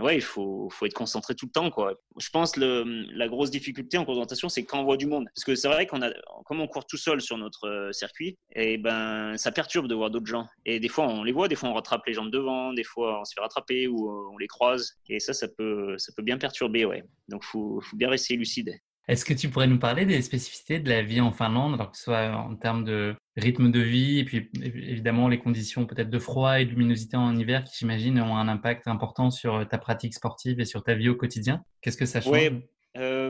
[0.00, 1.94] ouais, il faut, faut être concentré tout le temps, quoi.
[2.18, 5.44] Je pense le, la grosse difficulté en présentation, c'est quand on voit du monde, parce
[5.44, 6.10] que c'est vrai qu'on a,
[6.46, 10.10] comme on court tout seul sur notre euh, circuit, et ben, ça perturbe de voir
[10.10, 10.46] d'autres gens.
[10.64, 12.84] Et des fois, on les voit, des fois, on rattrape les gens de devant, des
[12.84, 16.22] fois, on se fait rattraper ou on les croise, et ça, ça peut, ça peut
[16.22, 17.04] bien perturber, ouais.
[17.28, 18.74] Donc, faut, faut bien rester lucide.
[19.08, 21.96] Est-ce que tu pourrais nous parler des spécificités de la vie en Finlande, alors que
[21.96, 26.18] ce soit en termes de rythme de vie et puis évidemment les conditions peut-être de
[26.18, 30.14] froid et de luminosité en hiver qui j'imagine ont un impact important sur ta pratique
[30.14, 31.64] sportive et sur ta vie au quotidien?
[31.80, 32.52] Qu'est-ce que ça change?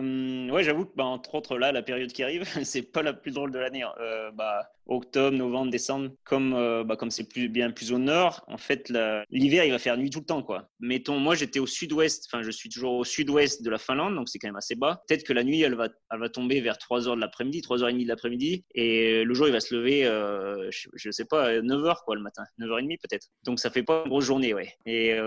[0.03, 3.13] Euh, ouais, j'avoue que, bah, entre autres, là, la période qui arrive, c'est pas la
[3.13, 3.83] plus drôle de l'année.
[3.83, 3.93] Hein.
[4.01, 8.59] Euh, bah, octobre, novembre, décembre, comme euh, bah, comme c'est bien plus au nord, en
[8.59, 8.93] fait,
[9.31, 10.69] l'hiver, il va faire nuit tout le temps, quoi.
[10.81, 14.29] Mettons, moi, j'étais au sud-ouest, enfin, je suis toujours au sud-ouest de la Finlande, donc
[14.29, 15.03] c'est quand même assez bas.
[15.07, 17.79] Peut-être que la nuit, elle va, elle va tomber vers 3 heures de l'après-midi, 3
[17.79, 21.25] h 30 de l'après-midi, et le jour, il va se lever, euh, je, je, sais
[21.25, 23.29] pas, 9 h quoi, le matin, 9 h 30 peut-être.
[23.45, 24.75] Donc, ça fait pas une grosse journée, ouais.
[24.87, 25.19] Et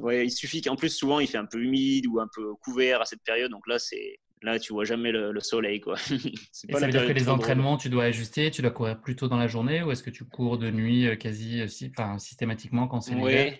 [0.00, 3.00] ouais, il suffit qu'en plus, souvent, il fait un peu humide ou un peu couvert
[3.00, 5.94] à cette période, donc là, c'est Là, tu vois jamais le, soleil, quoi.
[6.70, 9.26] pas ça veut dire que les entraînements, tu dois ajuster, tu dois courir plus tôt
[9.26, 12.86] dans la journée, ou est-ce que tu cours de nuit euh, quasi, euh, enfin, systématiquement
[12.86, 13.54] quand c'est l'hiver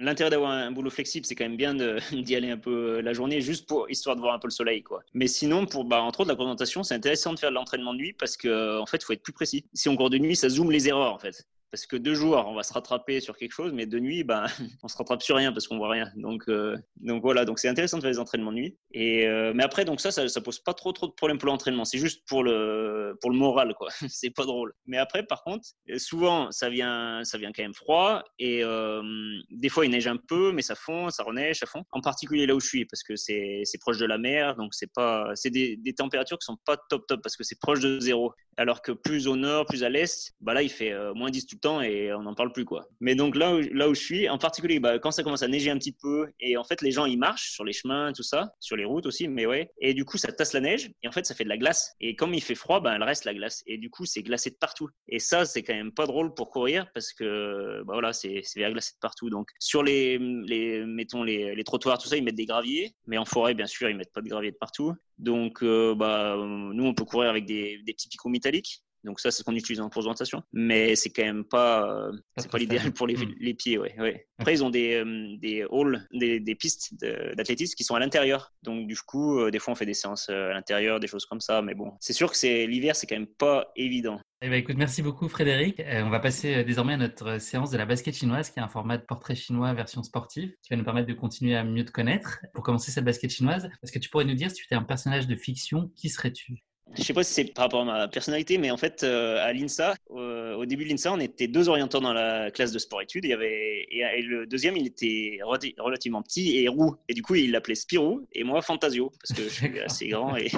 [0.00, 1.74] L'intérêt d'avoir un boulot flexible, c'est quand même bien
[2.12, 4.52] d'y aller un peu euh, la journée, juste pour histoire de voir un peu le
[4.52, 5.00] soleil, quoi.
[5.14, 7.98] Mais sinon, pour bah, entre autres la présentation, c'est intéressant de faire de l'entraînement de
[7.98, 9.64] nuit parce que en fait, il faut être plus précis.
[9.74, 12.44] Si on court de nuit, ça zoome les erreurs, en fait parce que deux jours,
[12.48, 14.46] on va se rattraper sur quelque chose, mais de nuit, ben,
[14.82, 16.10] on se rattrape sur rien parce qu'on voit rien.
[16.16, 18.78] Donc, euh, donc voilà, donc c'est intéressant de faire des entraînements de nuit.
[18.92, 21.84] Et euh, mais après, donc ça, ça, pose pas trop trop de problèmes pour l'entraînement.
[21.84, 23.88] C'est juste pour le pour le moral, quoi.
[24.08, 24.72] c'est pas drôle.
[24.86, 25.66] Mais après, par contre,
[25.98, 29.02] souvent, ça vient ça vient quand même froid et euh,
[29.50, 31.84] des fois il neige un peu, mais ça fond, ça reneige, ça fond.
[31.92, 34.74] En particulier là où je suis, parce que c'est c'est proche de la mer, donc
[34.74, 37.80] c'est pas c'est des, des températures qui sont pas top top parce que c'est proche
[37.80, 38.32] de zéro.
[38.56, 41.56] Alors que plus au nord, plus à l'est, bah là il fait moins 10 tout
[41.56, 42.86] temps et on n'en parle plus quoi.
[43.00, 45.48] Mais donc là où, là où je suis, en particulier, bah, quand ça commence à
[45.48, 48.22] neiger un petit peu et en fait les gens ils marchent sur les chemins tout
[48.22, 49.70] ça, sur les routes aussi, mais ouais.
[49.80, 51.94] Et du coup ça tasse la neige et en fait ça fait de la glace.
[52.00, 54.50] Et comme il fait froid, bah, elle reste la glace et du coup c'est glacé
[54.50, 54.88] de partout.
[55.08, 58.92] Et ça c'est quand même pas drôle pour courir parce que bah, voilà c'est glacé
[58.92, 59.30] de partout.
[59.30, 63.18] Donc sur les, les mettons les, les trottoirs tout ça ils mettent des graviers, mais
[63.18, 64.94] en forêt bien sûr ils mettent pas de gravier de partout.
[65.20, 69.30] Donc, euh, bah, nous, on peut courir avec des, des petits picots métalliques Donc ça,
[69.30, 70.42] c'est ce qu'on utilise en course d'orientation.
[70.52, 73.34] Mais c'est quand même pas, euh, Pas c'est pas très l'idéal pour les, Mm.
[73.40, 74.26] les pieds, ouais, ouais.
[74.38, 77.98] Après, ils ont des, euh, des halls, des, des pistes de- d'athlétisme qui sont à
[78.00, 78.52] l'intérieur.
[78.62, 81.40] Donc du coup, euh, des fois, on fait des séances à l'intérieur, des choses comme
[81.40, 81.62] ça.
[81.62, 84.20] Mais bon, c'est sûr que c'est l'hiver, c'est quand même pas évident.
[84.42, 85.80] Eh ben, écoute, merci beaucoup Frédéric.
[85.80, 88.68] Euh, on va passer désormais à notre séance de la basket chinoise, qui est un
[88.68, 91.90] format de portrait chinois version sportive, qui va nous permettre de continuer à mieux te
[91.90, 92.38] connaître.
[92.54, 94.82] Pour commencer cette basket chinoise, est-ce que tu pourrais nous dire si tu étais un
[94.82, 96.64] personnage de fiction, qui serais-tu?
[96.96, 99.52] Je sais pas si c'est par rapport à ma personnalité, mais en fait, euh, à
[99.52, 103.24] l'INSA, euh, au début de l'INSA, on était deux orienteurs dans la classe de sport-études.
[103.24, 107.14] Il y avait et, et le deuxième, il était relati- relativement petit et roux, et
[107.14, 110.50] du coup, il l'appelait Spirou et moi Fantasio parce que je suis assez grand et,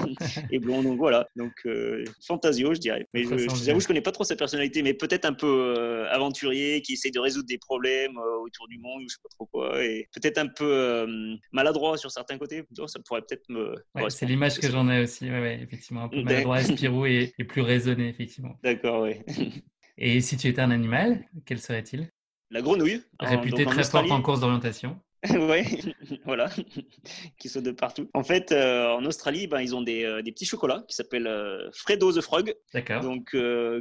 [0.49, 1.27] et blond, donc voilà.
[1.35, 3.07] Donc euh, Fantasio, je dirais.
[3.13, 3.69] Mais je, je vous bien.
[3.69, 7.19] avoue, je connais pas trop sa personnalité, mais peut-être un peu aventurier, qui essaie de
[7.19, 10.47] résoudre des problèmes autour du monde ou je sais pas trop quoi, et peut-être un
[10.47, 11.05] peu
[11.51, 12.63] maladroit sur certains côtés.
[12.71, 13.75] Donc, ça pourrait peut-être me.
[13.95, 16.22] Ouais, C'est l'image que j'en ai aussi, ouais, ouais, effectivement, un peu D'accord.
[16.23, 18.57] Maladroit, Spirou et, et plus raisonné, effectivement.
[18.63, 19.15] D'accord, oui.
[19.97, 22.09] Et si tu étais un animal, quel serait-il?
[22.49, 23.01] La grenouille.
[23.19, 24.11] en- Réputé donc en très fort Australie.
[24.11, 24.99] en course d'orientation.
[25.29, 25.63] ouais,
[26.25, 26.49] voilà,
[27.39, 28.09] qui saute de partout.
[28.13, 31.27] En fait, euh, en Australie, ben, ils ont des, euh, des petits chocolats qui s'appellent
[31.27, 32.53] euh, Fredo the Frog.
[32.73, 33.01] D'accord.
[33.01, 33.29] Donc,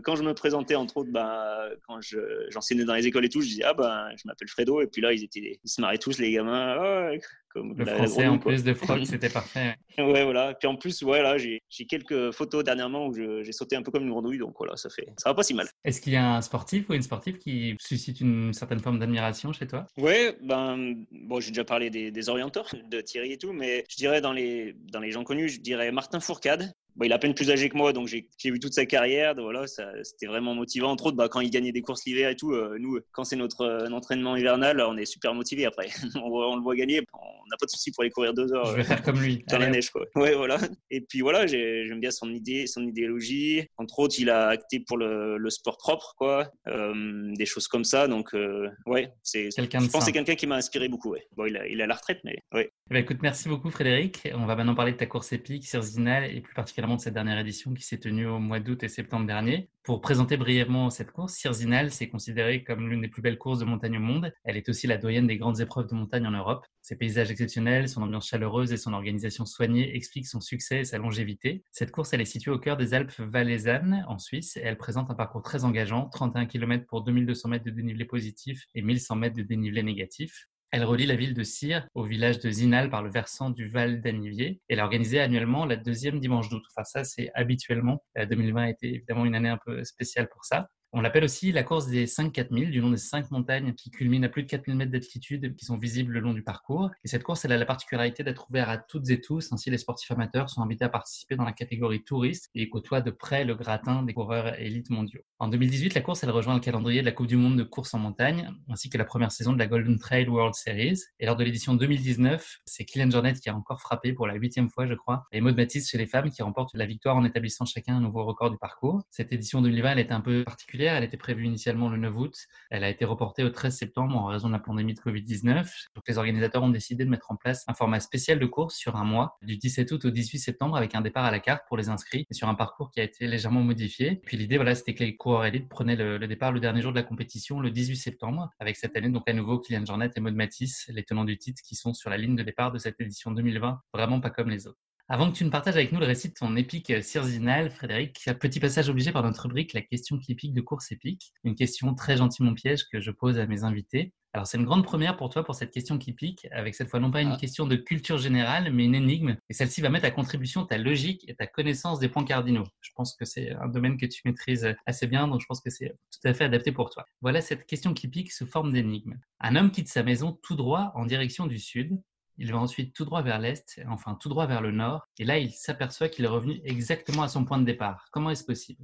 [0.04, 3.40] quand je me présentais, entre autres, ben, quand je- j'enseignais dans les écoles et tout,
[3.40, 4.80] je disais, ah ben, je m'appelle Fredo.
[4.82, 6.76] Et puis là, ils, étaient, ils se marraient tous, les gamins.
[6.78, 7.10] Ah,
[7.52, 9.76] comme Le français en plus de frog, c'était parfait.
[9.98, 10.54] Ouais, voilà.
[10.54, 14.04] Puis en plus, ouais, là, j'ai quelques photos dernièrement où j'ai sauté un peu comme
[14.04, 14.38] une grenouille.
[14.38, 15.68] Donc voilà, ça fait, ça va pas si mal.
[15.84, 19.52] Est-ce qu'il y a un sportif ou une sportive qui suscite une certaine forme d'admiration
[19.52, 19.86] chez toi?
[19.98, 23.96] Ouais, ben, bon, j'ai déjà parlé des, des orienteurs, de Thierry et tout, mais je
[23.96, 26.72] dirais dans les, dans les gens connus, je dirais Martin Fourcade.
[26.94, 29.34] Bon, il est à peine plus âgé que moi, donc j'ai vu toute sa carrière.
[29.34, 30.90] donc voilà, c'était vraiment motivant.
[30.90, 33.36] Entre autres, bah, quand il gagnait des courses l'hiver et tout, euh, nous, quand c'est
[33.36, 35.88] notre euh, entraînement hivernal, on est super motivés après.
[36.22, 37.02] on le voit gagner,
[37.44, 38.66] on n'a pas de souci pour aller courir deux heures.
[38.66, 39.44] Je vais euh, faire comme lui.
[39.48, 40.04] dans la neige quoi.
[40.16, 40.58] Ouais voilà.
[40.90, 43.66] Et puis voilà, j'ai- j'aime bien son idée, son idéologie.
[43.76, 47.84] Entre autres, il a acté pour le, le sport propre quoi, Euh, des choses comme
[47.84, 48.08] ça.
[48.08, 49.48] Donc euh, ouais, c'est.
[49.54, 51.10] Quelqu'un Je pense que c'est quelqu'un qui m'a inspiré beaucoup.
[51.12, 51.26] Ouais.
[51.36, 52.70] Bon, il a, il a la retraite, mais ouais.
[52.90, 54.28] Eh ben, écoute, merci beaucoup Frédéric.
[54.34, 57.38] On va maintenant parler de ta course épique, Cirzinal, et plus particulièrement de cette dernière
[57.38, 59.68] édition qui s'est tenue au mois d'août et septembre dernier.
[59.82, 63.64] Pour présenter brièvement cette course, Cirzinal, c'est considéré comme l'une des plus belles courses de
[63.64, 64.32] montagne au monde.
[64.44, 66.64] Elle est aussi la doyenne des grandes épreuves de montagne en Europe.
[66.82, 70.98] Ses paysages exceptionnels, son ambiance chaleureuse et son organisation soignée expliquent son succès et sa
[70.98, 71.62] longévité.
[71.70, 75.08] Cette course, elle est située au cœur des Alpes valaisannes, en Suisse, et elle présente
[75.08, 79.36] un parcours très engageant, 31 km pour 2200 mètres de dénivelé positif et 1100 mètres
[79.36, 80.48] de dénivelé négatif.
[80.72, 84.00] Elle relie la ville de Cire au village de Zinal par le versant du Val
[84.00, 84.60] d'Anivier.
[84.68, 86.64] Elle est organisée annuellement la deuxième dimanche d'août.
[86.70, 88.02] Enfin, ça, c'est habituellement.
[88.18, 90.68] Euh, 2020 a été évidemment une année un peu spéciale pour ça.
[90.94, 94.26] On l'appelle aussi la course des 5 4000, du nom des cinq montagnes qui culminent
[94.26, 96.90] à plus de 4000 mètres d'altitude, qui sont visibles le long du parcours.
[97.02, 99.50] Et cette course, elle a la particularité d'être ouverte à toutes et tous.
[99.52, 103.10] Ainsi, les sportifs amateurs sont invités à participer dans la catégorie touriste et côtoient de
[103.10, 105.22] près le gratin des coureurs élites mondiaux.
[105.38, 107.94] En 2018, la course, elle rejoint le calendrier de la Coupe du Monde de course
[107.94, 111.00] en montagne, ainsi que la première saison de la Golden Trail World Series.
[111.18, 114.68] Et lors de l'édition 2019, c'est Kylian Jornet qui a encore frappé pour la huitième
[114.68, 117.64] fois, je crois, et Maud Matisse chez les femmes qui remportent la victoire en établissant
[117.64, 119.00] chacun un nouveau record du parcours.
[119.10, 120.81] Cette édition 2020, elle était un peu particulière.
[120.84, 122.36] Elle était prévue initialement le 9 août.
[122.70, 125.64] Elle a été reportée au 13 septembre en raison de la pandémie de Covid-19.
[125.94, 128.96] Donc les organisateurs ont décidé de mettre en place un format spécial de course sur
[128.96, 131.76] un mois, du 17 août au 18 septembre, avec un départ à la carte pour
[131.76, 134.16] les inscrits et sur un parcours qui a été légèrement modifié.
[134.24, 136.96] Puis l'idée, voilà, c'était que les coureurs élites prenaient le, départ le dernier jour de
[136.96, 140.34] la compétition, le 18 septembre, avec cette année donc à nouveau Kylian Jornet et Maud
[140.34, 143.30] Matisse, les tenants du titre, qui sont sur la ligne de départ de cette édition
[143.30, 144.78] 2020, vraiment pas comme les autres.
[145.12, 148.30] Avant que tu ne partages avec nous le récit de ton épique euh, Cirzinal, Frédéric,
[148.40, 151.34] petit passage obligé par notre rubrique, la question épique de course épique.
[151.44, 154.14] Une question très gentiment piège que je pose à mes invités.
[154.32, 156.98] Alors, c'est une grande première pour toi pour cette question qui pique, avec cette fois
[156.98, 157.36] non pas une Ah.
[157.38, 159.36] question de culture générale, mais une énigme.
[159.50, 162.64] Et celle-ci va mettre à contribution ta logique et ta connaissance des points cardinaux.
[162.80, 165.68] Je pense que c'est un domaine que tu maîtrises assez bien, donc je pense que
[165.68, 167.04] c'est tout à fait adapté pour toi.
[167.20, 169.18] Voilà cette question qui pique sous forme d'énigme.
[169.40, 172.00] Un homme quitte sa maison tout droit en direction du sud.
[172.42, 175.38] Il va ensuite tout droit vers l'est, enfin tout droit vers le nord, et là
[175.38, 178.06] il s'aperçoit qu'il est revenu exactement à son point de départ.
[178.10, 178.82] Comment est-ce possible?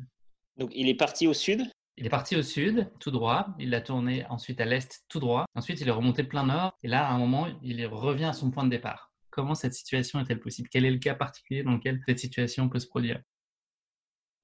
[0.58, 1.62] Donc il est parti au sud?
[1.96, 3.48] il est parti au sud, tout droit.
[3.58, 5.44] Il a tourné ensuite à l'est, tout droit.
[5.56, 6.72] Ensuite, il est remonté plein nord.
[6.84, 9.10] Et là, à un moment, il revient à son point de départ.
[9.30, 10.68] Comment cette situation est-elle possible?
[10.70, 13.20] Quel est le cas particulier dans lequel cette situation peut se produire?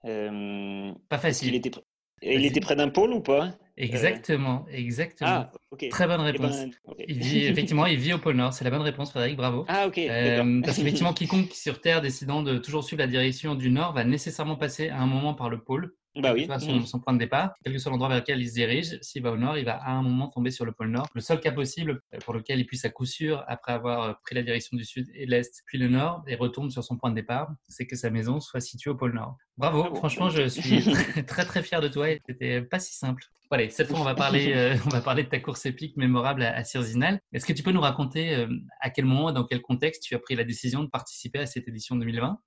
[0.04, 1.54] Euh, Pas facile.
[1.54, 1.84] était, pr-
[2.22, 3.56] il était près d'un pôle ou pas?
[3.76, 5.46] Exactement, exactement.
[5.50, 5.52] Ah.
[5.90, 6.52] Très bonne Eh réponse.
[6.52, 6.70] ben.
[7.08, 8.52] Il vit, effectivement, il vit au pôle Nord.
[8.52, 9.36] C'est la bonne réponse, Frédéric.
[9.36, 9.64] Bravo.
[9.68, 9.98] Ah, ok.
[9.98, 14.04] Euh, parce qu'effectivement, quiconque sur Terre décidant de toujours suivre la direction du nord va
[14.04, 15.92] nécessairement passer à un moment par le pôle.
[16.20, 16.48] Bah oui.
[16.58, 19.22] Son, son, point de départ, quel que soit l'endroit vers lequel il se dirige, s'il
[19.22, 21.08] va au nord, il va à un moment tomber sur le pôle nord.
[21.14, 24.42] Le seul cas possible pour lequel il puisse à coup sûr, après avoir pris la
[24.42, 27.50] direction du sud et l'est, puis le nord, et retourne sur son point de départ,
[27.68, 29.36] c'est que sa maison soit située au pôle nord.
[29.56, 30.82] Bravo, franchement, je suis
[31.26, 32.06] très, très, fier de toi.
[32.26, 33.24] C'était pas si simple.
[33.50, 36.42] Voilà, cette fois, on va parler, euh, on va parler de ta course épique mémorable
[36.42, 38.48] à, à Est-ce que tu peux nous raconter euh,
[38.80, 41.68] à quel moment, dans quel contexte tu as pris la décision de participer à cette
[41.68, 42.38] édition 2020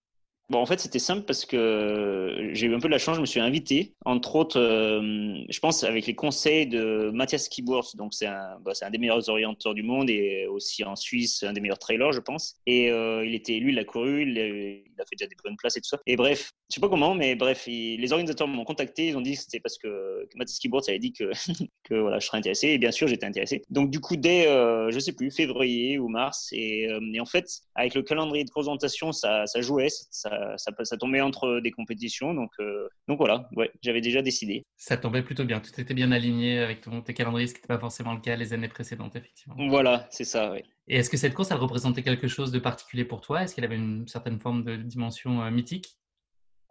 [0.49, 3.17] Bon, en fait, c'était simple parce que j'ai eu un peu de la chance.
[3.17, 7.89] Je me suis invité, entre autres, euh, je pense, avec les conseils de Mathias Kibours.
[7.95, 11.51] Donc, c'est un, bah, un, des meilleurs orienteurs du monde et aussi en Suisse, un
[11.51, 12.55] des meilleurs trailers, je pense.
[12.65, 15.75] Et euh, il était, lui, il a couru, il a, fait déjà des bonnes places
[15.75, 15.99] et tout ça.
[16.05, 19.07] Et bref, je sais pas comment, mais bref, les organisateurs m'ont contacté.
[19.07, 21.31] Ils ont dit que c'était parce que, que Kibours avait dit que,
[21.83, 22.67] que voilà, je serais intéressé.
[22.67, 23.63] Et bien sûr, j'étais intéressé.
[23.69, 26.49] Donc, du coup, dès, euh, je sais plus, février ou mars.
[26.51, 29.87] Et, et, en fait, avec le calendrier de présentation, ça, ça jouait.
[29.89, 32.33] Ça, ça, ça, tombait entre des compétitions.
[32.33, 34.65] Donc, euh, donc voilà, ouais, j'avais déjà décidé.
[34.75, 35.61] Ça tombait plutôt bien.
[35.61, 38.35] Tout était bien aligné avec ton, tes calendriers, ce qui n'était pas forcément le cas
[38.35, 39.55] les années précédentes, effectivement.
[39.69, 40.59] Voilà, c'est ça, oui.
[40.89, 43.43] Et est-ce que cette course, elle représentait quelque chose de particulier pour toi?
[43.43, 45.97] Est-ce qu'elle avait une certaine forme de dimension euh, mythique?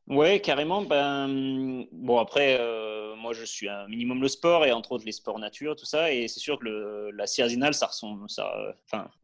[0.09, 0.83] Ouais, carrément.
[0.83, 5.11] Ben, bon, après, euh, moi, je suis un minimum le sport et entre autres les
[5.11, 6.12] sports nature, tout ça.
[6.12, 8.49] Et c'est sûr que le, la Sierzinal, ça ressemble, ça,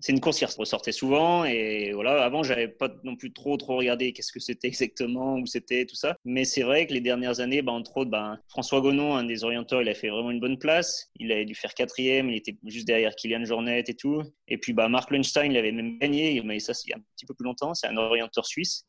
[0.01, 1.45] c'est une course qui ressortait souvent.
[1.45, 5.47] Et voilà, avant, j'avais pas non plus trop, trop regardé qu'est-ce que c'était exactement, où
[5.47, 6.17] c'était, tout ça.
[6.25, 9.45] Mais c'est vrai que les dernières années, ben, entre autres, ben, François Gonon, un des
[9.45, 11.13] orienteurs, il a fait vraiment une bonne place.
[11.21, 14.25] Il avait dû faire quatrième, il était juste derrière Kylian Jornet et tout.
[14.49, 17.35] Et puis, ben, Marc Lundstein, il avait même gagné, mais ça, c'est un petit peu
[17.35, 17.73] plus longtemps.
[17.75, 18.85] C'est un orienteur suisse.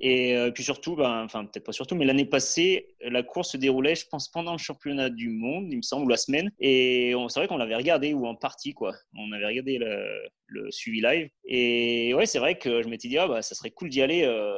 [0.00, 3.56] Et euh, puis surtout, ben, enfin peut-être pas surtout, mais l'année passée, la course se
[3.56, 6.50] déroulait, je pense, pendant le championnat du monde, il me semble, ou la semaine.
[6.58, 8.94] Et c'est vrai qu'on l'avait regardé ou en partie, quoi.
[9.16, 10.06] On avait regardé le,
[10.50, 11.28] le suivi live.
[11.44, 14.24] Et ouais, c'est vrai que je m'étais dit, ah, bah, ça serait cool d'y aller
[14.24, 14.52] euh,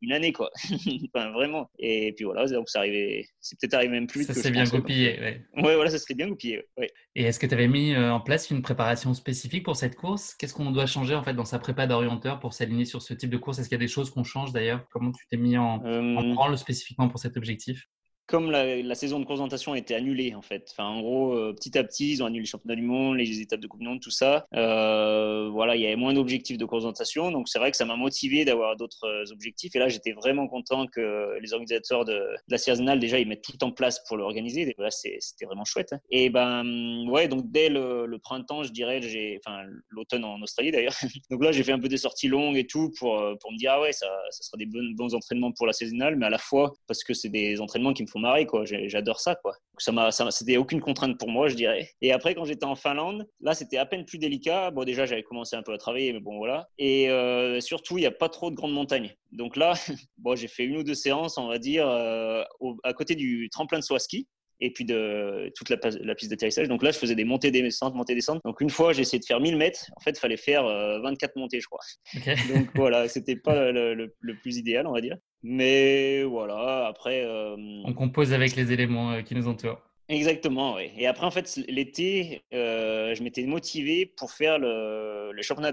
[0.00, 0.50] une année, quoi.
[1.14, 1.70] enfin, vraiment.
[1.78, 4.24] Et puis voilà, donc ça arrivait, c'est peut-être arrivé même plus.
[4.24, 5.42] Ça s'est bien goupillé, ouais.
[5.56, 6.90] Ouais, voilà, ça serait bien goupillé, ouais.
[7.14, 10.34] Et est-ce que tu avais mis euh, en place une préparation spécifique pour cette course?
[10.34, 13.30] Qu'est-ce qu'on doit changer en fait dans sa prépa d'orienteur pour s'aligner sur ce type
[13.30, 13.58] de course?
[13.58, 14.86] Est-ce qu'il y a des choses qu'on change d'ailleurs?
[14.90, 17.88] Comment tu t'es mis en, en euh, branle spécifiquement pour cet objectif?
[18.26, 20.68] Comme la, saison de présentation a été annulée en fait.
[20.70, 23.40] Enfin, en gros, euh, petit à petit, ils ont annulé le championnat du monde, les
[23.40, 24.46] étapes de Coupe du Monde, tout ça.
[24.54, 27.96] Euh, voilà, il y avait moins d'objectifs de présentation, donc c'est vrai que ça m'a
[27.96, 29.76] motivé d'avoir d'autres euh, objectifs.
[29.76, 33.62] Et là, j'étais vraiment content que les organisateurs de, la Sierzinal déjà ils mettent tout
[33.62, 34.74] en place pour l'organiser.
[34.78, 35.92] Là, c'était vraiment chouette.
[35.92, 36.00] Hein.
[36.10, 40.94] Et ben ouais, donc dès le, printemps, je dirais, j'ai, enfin l'automne en Australie d'ailleurs.
[41.30, 43.72] donc là, j'ai fait un peu des sorties longues et tout pour pour me dire
[43.72, 46.72] ah ouais, ça, ça sera des bons, entraînements pour la Sierzinal, mais à la fois
[46.86, 48.64] parce que c'est des entraînements qui me faut quoi.
[48.64, 49.54] J'adore ça, quoi.
[49.78, 51.90] Ça m'a, c'était aucune contrainte pour moi, je dirais.
[52.00, 54.70] Et après, quand j'étais en Finlande, là, c'était à peine plus délicat.
[54.70, 56.68] Bon, déjà, j'avais commencé un peu à travailler, mais bon, voilà.
[56.78, 59.14] Et euh, surtout, il n'y a pas trop de grandes montagnes.
[59.32, 59.74] Donc là,
[60.18, 62.44] bon, j'ai fait une ou deux séances, on va dire, euh,
[62.84, 64.28] à côté du tremplin de Swaski
[64.60, 66.68] et puis de toute la, la piste d'atterrissage.
[66.68, 68.40] Donc là, je faisais des montées, descentes, montées, descentes.
[68.44, 69.86] Donc une fois, j'ai essayé de faire 1000 mètres.
[69.96, 71.80] En fait, il fallait faire 24 euh, montées, je crois.
[72.54, 74.12] Donc voilà, c'était pas le,
[74.42, 75.16] plus idéal, on va dire.
[75.42, 77.24] Mais voilà, après.
[77.24, 79.80] Euh, on compose avec les éléments euh, qui nous entourent.
[80.10, 80.90] Exactement, oui.
[80.98, 85.72] Et après, en fait, l'été, je m'étais motivé pour faire le, le championnat,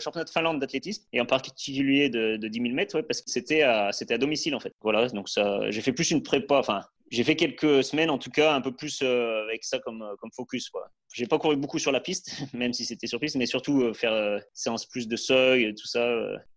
[0.00, 3.30] championnat de Finlande d'athlétisme, et en particulier de, de 10 000 mètres, ouais, parce que
[3.30, 4.74] c'était à, à domicile, en fait.
[4.82, 5.28] Voilà, donc
[5.70, 8.74] j'ai fait plus une prépa, enfin, j'ai fait quelques semaines, en tout cas, un peu
[8.74, 10.68] plus euh, avec ça comme, euh, comme focus.
[10.68, 10.90] Quoi.
[11.12, 13.94] J'ai pas couru beaucoup sur la piste, même si c'était sur piste, mais surtout euh,
[13.94, 16.06] faire séance plus de seuil, tout ça,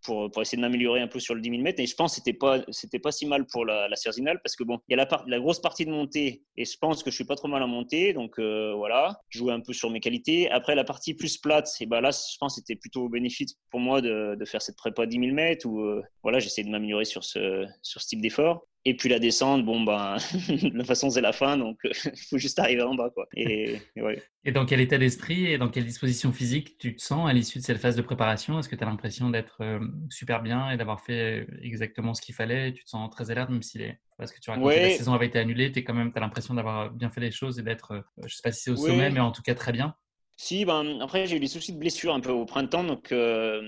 [0.03, 1.79] pour, pour essayer de m'améliorer un peu sur le 10 000 mètres.
[1.79, 3.95] Et je pense que c'était pas, c'était pas si mal pour la, la
[4.43, 6.77] parce que bon, il y a la, part, la grosse partie de montée, et je
[6.77, 9.89] pense que je suis pas trop mal à monter, donc voilà, jouer un peu sur
[9.89, 10.49] mes qualités.
[10.51, 13.79] Après, la partie plus plate, et ben là, je pense que c'était plutôt bénéfique pour
[13.79, 15.81] moi de, de faire cette prépa 10 000 mètres, où
[16.23, 18.67] voilà, j'essaie de m'améliorer sur ce, sur ce type d'effort.
[18.83, 21.91] Et puis la descente, bon, ben, de toute façon, c'est la fin, donc il
[22.29, 23.11] faut juste arriver en bas.
[23.11, 23.27] Quoi.
[23.35, 24.21] Et, ouais.
[24.43, 27.59] et dans quel état d'esprit et dans quelle disposition physique tu te sens à l'issue
[27.59, 28.59] de cette phase de préparation?
[28.59, 32.33] Est-ce que tu as l'impression d'être euh, super bien et d'avoir fait exactement ce qu'il
[32.33, 33.93] fallait Tu te sens très alerte, même si les...
[34.17, 36.19] parce que tu racontes que la saison avait été annulée, tu as quand même as
[36.19, 38.77] l'impression d'avoir bien fait les choses et d'être, euh, je sais pas si c'est au
[38.77, 39.95] sommet, mais en tout cas très bien
[40.43, 42.83] si, ben, après, j'ai eu des soucis de blessure un peu au printemps.
[42.83, 43.61] Donc, euh,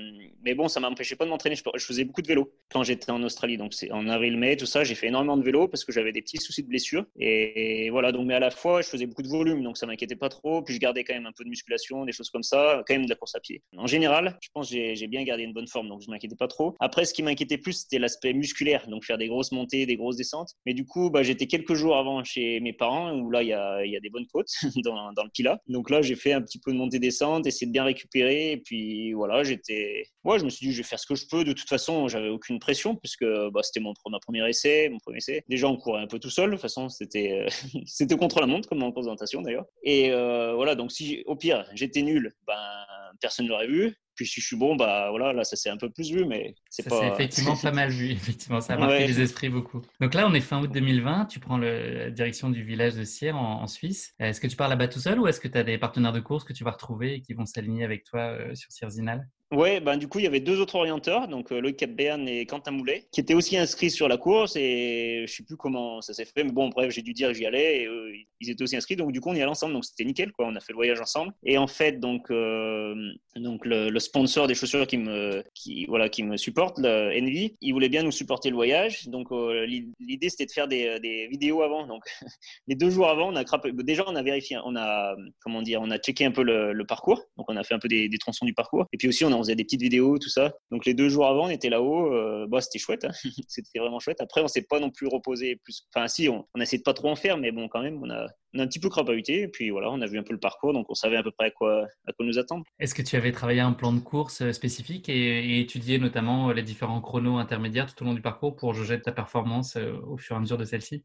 [0.43, 1.55] mais bon, ça m'empêchait pas de m'entraîner.
[1.55, 3.57] Je, faisais beaucoup de vélo quand j'étais en Australie.
[3.57, 4.83] Donc, c'est en avril-mai, tout ça.
[4.83, 7.05] J'ai fait énormément de vélo parce que j'avais des petits soucis de blessure.
[7.19, 9.61] Et, voilà, donc, mais à la fois, je faisais beaucoup de volume.
[9.61, 10.63] Donc, ça m'inquiétait pas trop.
[10.63, 12.83] Puis, je gardais quand même un peu de musculation, des choses comme ça.
[12.87, 13.61] Quand même de la course à pied.
[13.77, 15.89] En général, je pense que j'ai bien gardé une bonne forme.
[15.89, 16.75] Donc, je m'inquiétais pas trop.
[16.79, 18.87] Après, ce qui m'inquiétait plus, c'était l'aspect musculaire.
[18.87, 20.53] Donc, faire des grosses montées, des grosses descentes.
[20.65, 23.53] Mais du coup, bah, j'étais quelques jours avant chez mes parents où là, il y
[23.53, 24.49] a, y a, des bonnes côtes
[24.83, 25.61] dans, dans le Pila.
[25.67, 28.51] Donc là, j'ai fait un petit peu de montée-descente, essayer de bien récupérer.
[28.53, 30.05] Et puis voilà, j'étais.
[30.23, 31.43] Moi, je me suis dit, je vais faire ce que je peux.
[31.43, 35.17] De toute façon, j'avais aucune pression puisque bah, c'était mon, ma premier essai, mon premier
[35.17, 35.43] essai.
[35.49, 36.49] Déjà, on courait un peu tout seul.
[36.49, 37.45] De toute façon, c'était
[37.85, 39.65] c'était contre la montre, comme en présentation d'ailleurs.
[39.83, 42.83] Et voilà, donc si au pire, j'étais nul, ben
[43.21, 43.95] personne ne l'aurait vu.
[44.15, 46.53] Puis si je suis bon, bah voilà, là ça s'est un peu plus vu, mais
[46.69, 47.07] c'est pas.
[47.07, 49.81] Effectivement pas mal vu, effectivement, ça a marqué les esprits beaucoup.
[49.99, 53.03] Donc là, on est fin août 2020, tu prends le, la direction du village de
[53.03, 54.13] Sierre en, Suisse.
[54.19, 56.19] Est-ce que tu pars là-bas tout seul ou est-ce que tu as des partenaires de
[56.19, 59.79] course que tu vas retrouver et qui vont s'aligner avec toi euh, sur Sierre-Zinal Ouais,
[59.79, 62.71] ben du coup, il y avait deux autres orienteurs, donc euh, Loïc Capberne et Quentin
[62.71, 66.25] Moulet, qui étaient aussi inscrits sur la course et je sais plus comment ça s'est
[66.25, 68.95] fait, mais bon, bref, j'ai dû dire que j'y allais eux, ils étaient aussi inscrits,
[68.95, 70.47] donc du coup, on y allait ensemble, donc c'était nickel, quoi.
[70.47, 71.33] On a fait le voyage ensemble.
[71.43, 72.95] Et en fait, donc, euh,
[73.35, 77.89] le, sponsor des chaussures qui me, qui, voilà, qui me supporte, le Envy, il voulait
[77.89, 81.85] bien nous supporter le voyage, donc euh, l'idée c'était de faire des, vidéos avant.
[81.85, 82.03] Donc,
[82.67, 83.43] les deux jours avant, on a
[83.83, 87.21] déjà on a vérifié, on a, comment dire, on a checké un peu le, parcours,
[87.37, 89.31] donc on a fait un peu des, des tronçons du parcours, et puis aussi on
[89.35, 90.53] on faisait des petites vidéos, tout ça.
[90.71, 92.13] Donc les deux jours avant, on était là-haut.
[92.13, 93.05] Euh, bah, c'était chouette.
[93.05, 93.11] Hein.
[93.47, 94.21] c'était vraiment chouette.
[94.21, 95.59] Après, on s'est pas non plus reposé.
[95.93, 98.09] Enfin, si, on, a essayé de pas trop en faire, mais bon, quand même, on
[98.09, 99.41] a, un petit peu crapahuté.
[99.41, 101.31] Et puis voilà, on a vu un peu le parcours, donc on savait à peu
[101.31, 101.87] près à quoi,
[102.19, 102.63] nous attendre.
[102.79, 106.53] Est-ce que tu avais travaillé un plan de course euh, spécifique et, étudié notamment euh,
[106.53, 109.77] les différents chronos intermédiaires tout au long du parcours pour juger ta performance
[110.07, 111.03] au fur et à mesure de celle-ci?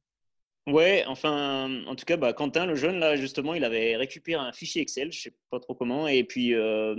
[0.68, 4.52] Ouais, enfin, en tout cas, bah, Quentin, le jeune, là, justement, il avait récupéré un
[4.52, 6.94] fichier Excel, je sais pas trop comment, et puis euh,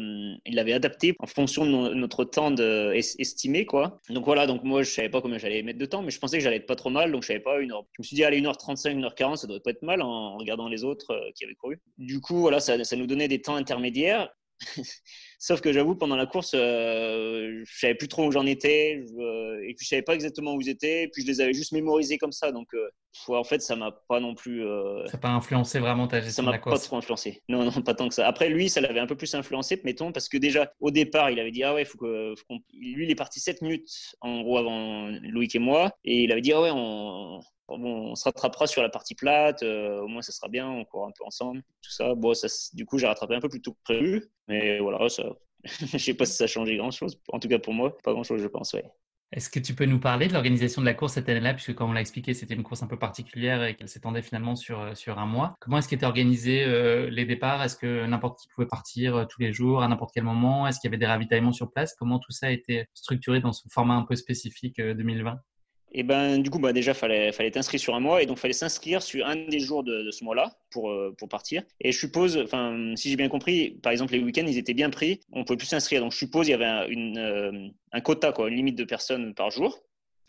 [0.48, 4.02] il l'avait adapté en fonction de notre temps de, estimé, quoi.
[4.10, 6.40] Donc voilà, donc moi, je savais pas combien j'allais mettre de temps, mais je pensais
[6.40, 7.86] que j'allais être pas trop mal, donc je savais pas une heure.
[7.92, 10.84] Je me suis dit, allez, 1h35, 1h40, ça devrait pas être mal en regardant les
[10.84, 11.80] autres euh, qui avaient couru.
[12.00, 14.34] Du coup, voilà, ça, ça nous donnait des temps intermédiaires.
[15.38, 19.62] Sauf que j'avoue, pendant la course, euh, je savais plus trop où j'en étais, euh,
[19.62, 21.72] et puis je savais pas exactement où ils étaient, et puis je les avais juste
[21.72, 22.52] mémorisés comme ça.
[22.52, 22.68] Donc,
[23.28, 24.66] en fait, ça m'a pas non plus.
[24.66, 26.98] Euh, ça n'a pas influencé vraiment ta gestion de la course Ça m'a pas trop
[26.98, 27.42] influencé.
[27.50, 28.28] Non, non, pas tant que ça.
[28.28, 31.40] Après, lui, ça l'avait un peu plus influencé, mettons, parce que déjà, au départ, il
[31.40, 32.34] avait dit, ah ouais, faut que.
[32.74, 33.90] lui, il est parti 7 minutes,
[34.22, 38.24] en gros, avant Loïc et moi, et il avait dit, ah ouais, on, on se
[38.24, 41.62] rattrapera sur la partie plate, au moins ça sera bien, on court un peu ensemble,
[41.82, 42.16] tout ça.
[42.16, 45.24] Bon, ça, du coup, j'ai rattrapé un peu plus tôt que prévu, mais voilà, ça,
[45.64, 47.20] je sais pas si ça a changé grand-chose.
[47.30, 48.86] En tout cas, pour moi, pas grand-chose, je pense, ouais.
[49.32, 51.92] Est-ce que tu peux nous parler de l'organisation de la course cette année-là, puisque comme
[51.92, 54.96] on l'a expliqué, c'était une course un peu particulière et qu'elle s'étendait finalement sur, euh,
[54.96, 55.56] sur un mois.
[55.60, 57.62] Comment est-ce qu'étaient organisés euh, les départs?
[57.62, 60.66] Est-ce que n'importe qui pouvait partir euh, tous les jours, à n'importe quel moment?
[60.66, 61.94] Est-ce qu'il y avait des ravitaillements sur place?
[61.94, 65.40] Comment tout ça a été structuré dans ce format un peu spécifique 2020
[65.92, 68.54] et ben du coup bah déjà fallait fallait t'inscrire sur un mois et donc fallait
[68.54, 71.64] s'inscrire sur un des jours de, ce mois-là pour euh, pour partir.
[71.82, 72.46] Et je suppose,
[72.96, 75.68] si j'ai bien compris, par exemple les week-ends ils étaient bien pris, on pouvait plus
[75.68, 76.02] s'inscrire.
[76.02, 78.84] Donc je suppose il y avait un, une, euh, un quota quoi, une limite de
[78.84, 79.80] personnes par jour.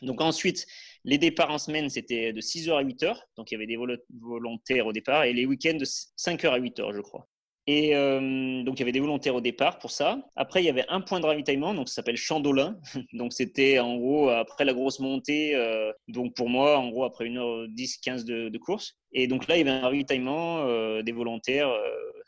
[0.02, 0.66] Donc ensuite
[1.04, 3.78] les départs en semaine c'était de 6h à 8h, donc il y avait des
[4.20, 7.28] volontaires au départ et les week-ends de 5h à 8h je crois.
[7.66, 10.18] Et euh, donc, il y avait des volontaires au départ pour ça.
[10.34, 12.78] Après, il y avait un point de ravitaillement, donc ça s'appelle Chandolin.
[13.12, 15.54] donc, c'était en gros après la grosse montée.
[15.54, 18.96] Euh, donc, pour moi, en gros, après 1h10, 15 de, de course.
[19.12, 21.70] Et donc là, il y avait un ravitaillement euh, des volontaires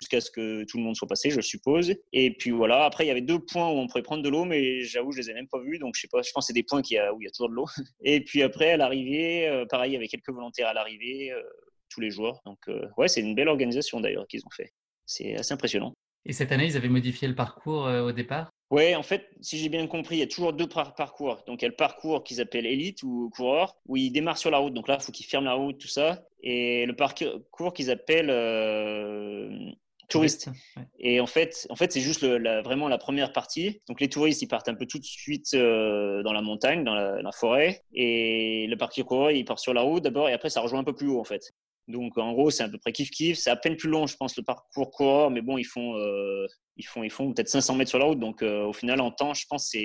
[0.00, 1.94] jusqu'à ce que tout le monde soit passé, je suppose.
[2.12, 4.44] Et puis voilà, après, il y avait deux points où on pourrait prendre de l'eau,
[4.44, 5.78] mais j'avoue, je les ai même pas vus.
[5.78, 7.48] Donc, je sais pas, je pense que c'est des points où il y a toujours
[7.48, 7.66] de l'eau.
[8.04, 11.32] Et puis après, à l'arrivée, pareil, il y avait quelques volontaires à l'arrivée
[11.88, 12.42] tous les jours.
[12.46, 12.58] Donc,
[12.96, 14.72] ouais, c'est une belle organisation d'ailleurs qu'ils ont fait.
[15.06, 15.92] C'est assez impressionnant.
[16.24, 18.50] Et cette année, ils avaient modifié le parcours euh, au départ?
[18.70, 21.42] Oui, en fait, si j'ai bien compris, il y a toujours deux parcours.
[21.46, 24.50] Donc, il y a le parcours qu'ils appellent élite ou coureur, où ils démarrent sur
[24.50, 24.72] la route.
[24.72, 26.22] Donc là, il faut qu'ils ferment la route, tout ça.
[26.42, 29.72] Et le parcours qu'ils appellent euh,
[30.08, 30.48] touriste.
[30.98, 33.80] Et en fait, en fait c'est juste vraiment la première partie.
[33.88, 36.94] Donc les touristes, ils partent un peu tout de suite euh, dans la montagne, dans
[36.94, 37.82] la, la, forêt.
[37.92, 40.94] Et le parcours il part sur la route d'abord et après, ça rejoint un peu
[40.94, 41.52] plus haut en fait.
[41.92, 43.36] Donc en gros, c'est à peu près kiff-kiff.
[43.36, 46.46] C'est à peine plus long, je pense, le parcours coureur, mais bon, ils font, euh,
[46.76, 48.18] ils font, ils font peut-être 500 mètres sur la route.
[48.18, 49.78] Donc euh, au final, en temps, je pense que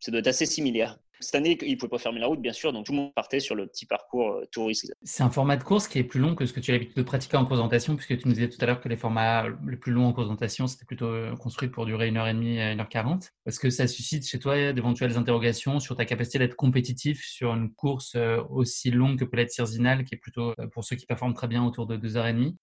[0.00, 0.98] ça doit être assez similaire.
[1.22, 3.14] Cette année, ils ne pouvaient pas fermer la route, bien sûr, donc tout le monde
[3.14, 4.92] partait sur le petit parcours euh, touriste.
[5.02, 6.96] C'est un format de course qui est plus long que ce que tu as l'habitude
[6.96, 9.76] de pratiquer en présentation, puisque tu nous disais tout à l'heure que les formats les
[9.76, 13.30] plus longs en présentation, c'était plutôt euh, construit pour durer 1h30 à 1h40.
[13.46, 17.72] Est-ce que ça suscite chez toi d'éventuelles interrogations sur ta capacité d'être compétitif sur une
[17.72, 21.34] course euh, aussi longue que peut l'être cirzinal, qui est plutôt pour ceux qui performent
[21.34, 22.56] très bien autour de 2h30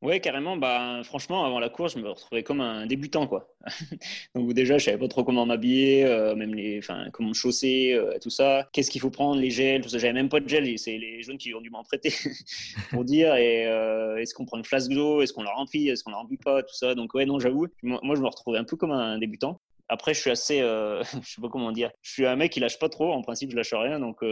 [0.00, 0.56] oui, carrément.
[0.56, 3.26] Bah, franchement, avant la course, je me retrouvais comme un débutant.
[3.26, 3.52] Quoi.
[4.34, 7.34] Donc, déjà, je ne savais pas trop comment m'habiller, euh, même les, enfin, comment me
[7.34, 8.68] chausser, euh, tout ça.
[8.72, 9.98] Qu'est-ce qu'il faut prendre, les gels, tout ça.
[9.98, 10.78] J'avais même pas de gel.
[10.78, 12.12] C'est les jeunes qui ont dû m'en prêter
[12.90, 16.04] pour dire et, euh, est-ce qu'on prend une flasque d'eau, est-ce qu'on la remplit, est-ce
[16.04, 16.94] qu'on la remplit pas, tout ça.
[16.94, 19.60] Donc, ouais, non, j'avoue, moi, je me retrouvais un peu comme un débutant.
[19.88, 22.78] Après, je suis assez, je sais pas comment dire, je suis un mec qui lâche
[22.78, 23.12] pas trop.
[23.12, 24.22] En principe, je lâche rien, donc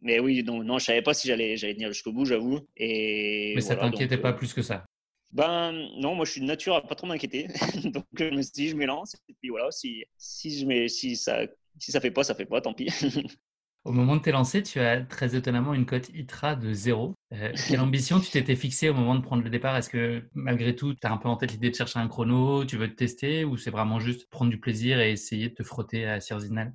[0.00, 2.60] mais oui, donc, non, je savais pas si j'allais tenir jusqu'au bout, j'avoue.
[2.76, 4.84] Et Mais ça t'inquiétait pas plus que ça?
[5.32, 7.48] Ben non, moi je suis de nature à pas trop m'inquiéter.
[7.92, 9.16] Donc je me suis dit, je m'élance.
[9.28, 11.40] Et puis voilà, si, si, je mets, si, ça,
[11.78, 12.88] si ça fait pas, ça fait pas, tant pis.
[13.84, 17.14] Au moment de tes lancers, tu as très étonnamment une cote ITRA de zéro.
[17.34, 19.76] Euh, quelle ambition tu t'étais fixée au moment de prendre le départ?
[19.76, 22.64] Est-ce que malgré tout, tu as un peu en tête l'idée de chercher un chrono,
[22.64, 25.62] tu veux te tester ou c'est vraiment juste prendre du plaisir et essayer de te
[25.62, 26.72] frotter à Sierzinal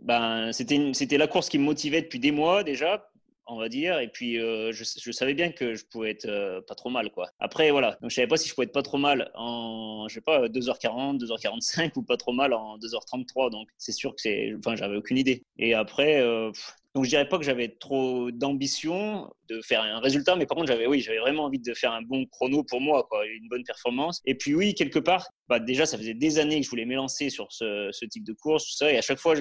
[0.00, 3.08] ben, c'était la course qui me motivait depuis des mois déjà
[3.48, 3.98] on va dire.
[3.98, 7.30] Et puis, euh, je, savais bien que je pouvais être euh, pas trop mal, quoi.
[7.40, 7.98] Après, voilà.
[8.00, 10.48] Donc, je savais pas si je pouvais être pas trop mal en, je sais pas,
[10.48, 13.50] 2h40, 2h45 ou pas trop mal en 2h33.
[13.50, 15.44] Donc, c'est sûr que c'est, enfin, j'avais aucune idée.
[15.58, 16.52] Et après, euh,
[16.94, 20.68] donc je dirais pas que j'avais trop d'ambition de faire un résultat, mais par contre
[20.68, 24.20] j'avais oui, j'avais vraiment envie de faire un bon chrono pour moi, une bonne performance.
[24.24, 27.30] Et puis oui, quelque part, bah déjà ça faisait des années que je voulais m'élancer
[27.30, 29.34] sur ce, ce, type de course, tout ça, et à chaque fois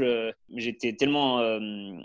[0.56, 1.60] j'étais tellement, euh,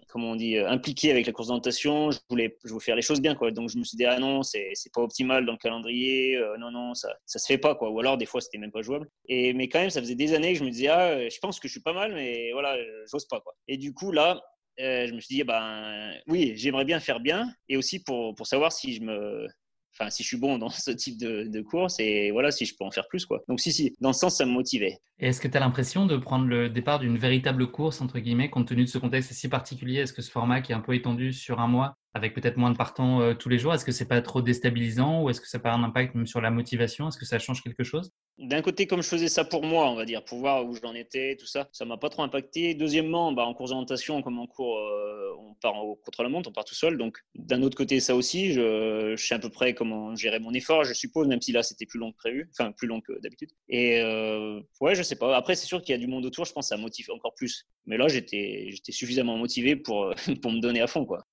[0.09, 3.21] comment on dit, impliqué avec la course d'orientation, je voulais, je voulais faire les choses
[3.21, 3.51] bien, quoi.
[3.51, 6.71] Donc je me suis dit ah non, c'est pas optimal dans le calendrier, euh, non
[6.71, 7.91] non, ça ça se fait pas, quoi.
[7.91, 9.09] Ou alors des fois c'était même pas jouable.
[9.29, 11.61] Et mais quand même ça faisait des années que je me disais ah, je pense
[11.61, 12.77] que je suis pas mal, mais voilà,
[13.11, 13.55] j'ose pas, quoi.
[13.69, 14.43] Et du coup là
[14.81, 18.47] euh, je me suis dit, ben, oui, j'aimerais bien faire bien et aussi pour, pour
[18.47, 19.47] savoir si je me,
[19.95, 22.75] enfin, si je suis bon dans ce type de, de, course et voilà, si je
[22.77, 23.43] peux en faire plus, quoi.
[23.49, 24.99] Donc, si, si, dans ce sens, ça me motivait.
[25.19, 28.51] Et est-ce que tu as l'impression de prendre le départ d'une véritable course, entre guillemets,
[28.51, 30.01] compte tenu de ce contexte si particulier?
[30.01, 32.71] Est-ce que ce format qui est un peu étendu sur un mois, avec peut-être moins
[32.71, 35.49] de partants euh, tous les jours, est-ce que c'est pas trop déstabilisant ou est-ce que
[35.49, 37.09] ça pas un impact même sur la motivation?
[37.09, 38.13] Est-ce que ça change quelque chose?
[38.39, 40.95] D'un côté, comme je faisais ça pour moi, on va dire, pour voir où j'en
[40.95, 42.75] étais, tout ça, ça m'a pas trop impacté.
[42.75, 46.65] Deuxièmement, bah, en cours d'orientation, comme en cours, euh, on part au contre-la-montre, on part
[46.65, 46.99] tout seul.
[46.99, 50.85] Donc, d'un autre côté, ça aussi, je, sais à peu près comment gérer mon effort,
[50.85, 53.51] je suppose, même si là, c'était plus long que prévu, enfin, plus long que d'habitude.
[53.69, 55.37] Et euh, ouais, je sais pas.
[55.37, 57.35] Après, c'est sûr qu'il y a du monde autour, je pense que ça motive encore
[57.35, 57.67] plus.
[57.87, 61.25] Mais là, j'étais suffisamment motivé pour, pour me donner à fond, quoi.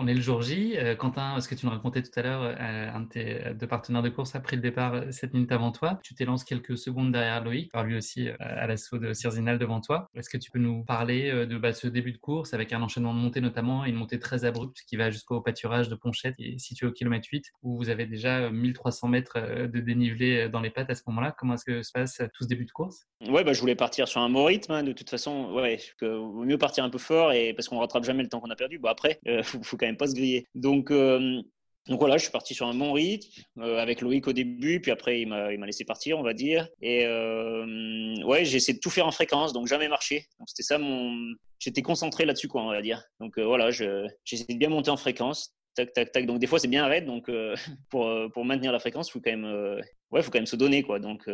[0.00, 0.74] On est le jour J.
[0.76, 3.66] Euh, Quentin, ce que tu nous racontais tout à l'heure, euh, un de tes deux
[3.66, 5.98] partenaires de course a pris le départ 7 euh, minutes avant toi.
[6.04, 10.08] Tu t'élances quelques secondes derrière Loïc, par lui aussi à l'assaut de Cirzinal devant toi.
[10.14, 13.12] Est-ce que tu peux nous parler de bah, ce début de course avec un enchaînement
[13.12, 16.86] de montées notamment, une montée très abrupte qui va jusqu'au pâturage de Ponchette et situé
[16.86, 20.94] au kilomètre 8 où vous avez déjà 1300 mètres de dénivelé dans les pattes à
[20.94, 21.34] ce moment-là?
[21.36, 23.08] Comment est-ce que se passe tout ce début de course?
[23.28, 24.70] Ouais, bah, je voulais partir sur un bon rythme.
[24.70, 28.04] Hein, de toute façon, ouais, vaut mieux partir un peu fort et parce qu'on rattrape
[28.04, 28.78] jamais le temps qu'on a perdu.
[28.78, 30.46] Bon après, faut, faut quand même pas se griller.
[30.54, 31.42] Donc, euh,
[31.88, 33.28] donc voilà, je suis parti sur un bon rythme
[33.58, 36.68] euh, avec Loïc au début, puis après il m'a laissé partir, on va dire.
[36.82, 40.26] Et euh, ouais, j'ai essayé de tout faire en fréquence, donc jamais marcher.
[40.38, 43.02] Donc c'était ça mon, j'étais concentré là-dessus quoi, on va dire.
[43.20, 45.54] Donc voilà, j'ai essayé de bien monter en fréquence.
[45.74, 46.26] Tac, tac, tac.
[46.26, 47.30] Donc des fois c'est bien raide, donc
[47.90, 49.80] pour, pour maintenir la fréquence, faut quand même,
[50.10, 50.98] ouais, faut quand même se donner quoi.
[50.98, 51.26] Donc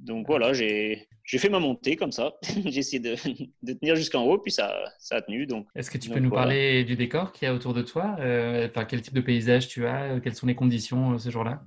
[0.00, 2.34] donc voilà, j'ai fait ma montée comme ça.
[2.64, 3.16] j'ai essayé de,
[3.62, 5.46] de tenir jusqu'en haut, puis ça, ça a tenu.
[5.46, 8.16] Donc, Est-ce que tu peux nous parler du décor qu'il y a autour de toi
[8.20, 11.62] euh, Quel type de paysage tu as Quelles sont les conditions euh, ce jour-là?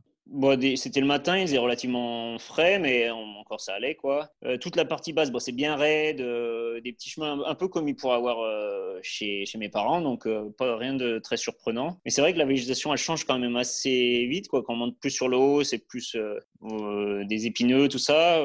[0.75, 4.30] C'était le matin, il faisait relativement frais, mais encore ça allait quoi.
[4.45, 7.88] Euh, toute la partie basse, c'est bien raide, euh, des petits chemins un peu comme
[7.88, 11.99] il pourrait avoir euh, chez, chez, mes parents, donc pas rien de très surprenant.
[12.03, 14.63] Mais c'est vrai que la végétation, elle change quand même assez vite quoi.
[14.63, 16.17] Quand on monte plus sur le haut, c'est plus
[16.61, 18.41] des épineux, tout ça.